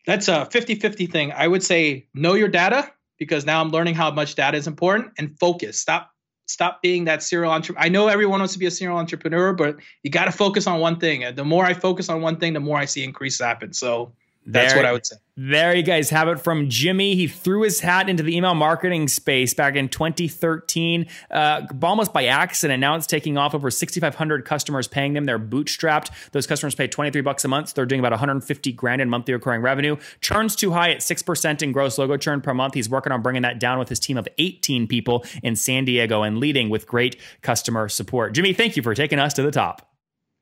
That's 0.05 0.29
a 0.29 0.45
50 0.45 0.75
50 0.75 1.07
thing. 1.07 1.33
I 1.33 1.49
would 1.49 1.63
say 1.63 2.07
know 2.13 2.35
your 2.35 2.47
data 2.47 2.93
because 3.17 3.45
now 3.45 3.59
I'm 3.59 3.71
learning 3.71 3.95
how 3.95 4.09
much 4.09 4.35
data 4.35 4.55
is 4.55 4.67
important 4.67 5.11
and 5.17 5.37
focus. 5.37 5.81
Stop 5.81 6.10
stop 6.51 6.81
being 6.81 7.05
that 7.05 7.23
serial 7.23 7.51
entrepreneur. 7.51 7.85
I 7.85 7.89
know 7.89 8.07
everyone 8.07 8.39
wants 8.39 8.53
to 8.53 8.59
be 8.59 8.65
a 8.65 8.71
serial 8.71 8.97
entrepreneur, 8.97 9.53
but 9.53 9.77
you 10.03 10.11
got 10.11 10.25
to 10.25 10.31
focus 10.31 10.67
on 10.67 10.79
one 10.79 10.99
thing. 10.99 11.23
And 11.23 11.37
the 11.37 11.45
more 11.45 11.65
I 11.65 11.73
focus 11.73 12.09
on 12.09 12.21
one 12.21 12.37
thing, 12.37 12.53
the 12.53 12.59
more 12.59 12.77
I 12.77 12.85
see 12.85 13.03
increases 13.03 13.41
happen. 13.41 13.73
So 13.73 14.13
that's 14.45 14.73
there, 14.73 14.81
what 14.81 14.85
I 14.87 14.91
would 14.91 15.05
say. 15.05 15.17
There 15.37 15.75
you 15.75 15.83
guys 15.83 16.09
have 16.09 16.27
it 16.27 16.39
from 16.39 16.69
Jimmy. 16.69 17.15
He 17.15 17.27
threw 17.27 17.61
his 17.61 17.79
hat 17.79 18.09
into 18.09 18.23
the 18.23 18.35
email 18.35 18.55
marketing 18.55 19.07
space 19.07 19.53
back 19.53 19.75
in 19.75 19.87
2013, 19.87 21.05
uh, 21.29 21.61
almost 21.81 22.11
by 22.11 22.25
accident. 22.25 22.81
Now 22.81 22.95
it's 22.95 23.05
taking 23.05 23.37
off. 23.37 23.53
Over 23.53 23.69
6,500 23.69 24.45
customers 24.45 24.87
paying 24.87 25.13
them. 25.13 25.25
They're 25.25 25.39
bootstrapped. 25.39 26.09
Those 26.31 26.47
customers 26.47 26.73
pay 26.73 26.87
23 26.87 27.21
bucks 27.21 27.45
a 27.45 27.47
month. 27.47 27.73
They're 27.73 27.85
doing 27.85 27.99
about 27.99 28.11
150 28.13 28.71
grand 28.73 29.01
in 29.01 29.09
monthly 29.09 29.33
recurring 29.33 29.61
revenue. 29.61 29.97
Churn's 30.21 30.55
too 30.55 30.71
high 30.71 30.91
at 30.91 30.99
6% 30.99 31.61
in 31.61 31.71
gross 31.71 31.97
logo 31.97 32.17
churn 32.17 32.41
per 32.41 32.53
month. 32.53 32.73
He's 32.73 32.89
working 32.89 33.11
on 33.11 33.21
bringing 33.21 33.43
that 33.43 33.59
down 33.59 33.77
with 33.77 33.89
his 33.89 33.99
team 33.99 34.17
of 34.17 34.27
18 34.37 34.87
people 34.87 35.23
in 35.43 35.55
San 35.55 35.85
Diego 35.85 36.23
and 36.23 36.39
leading 36.39 36.69
with 36.69 36.87
great 36.87 37.15
customer 37.41 37.89
support. 37.89 38.33
Jimmy, 38.33 38.53
thank 38.53 38.75
you 38.75 38.83
for 38.83 38.95
taking 38.95 39.19
us 39.19 39.33
to 39.35 39.43
the 39.43 39.51
top. 39.51 39.87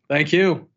Thank 0.07 0.33
you. 0.33 0.67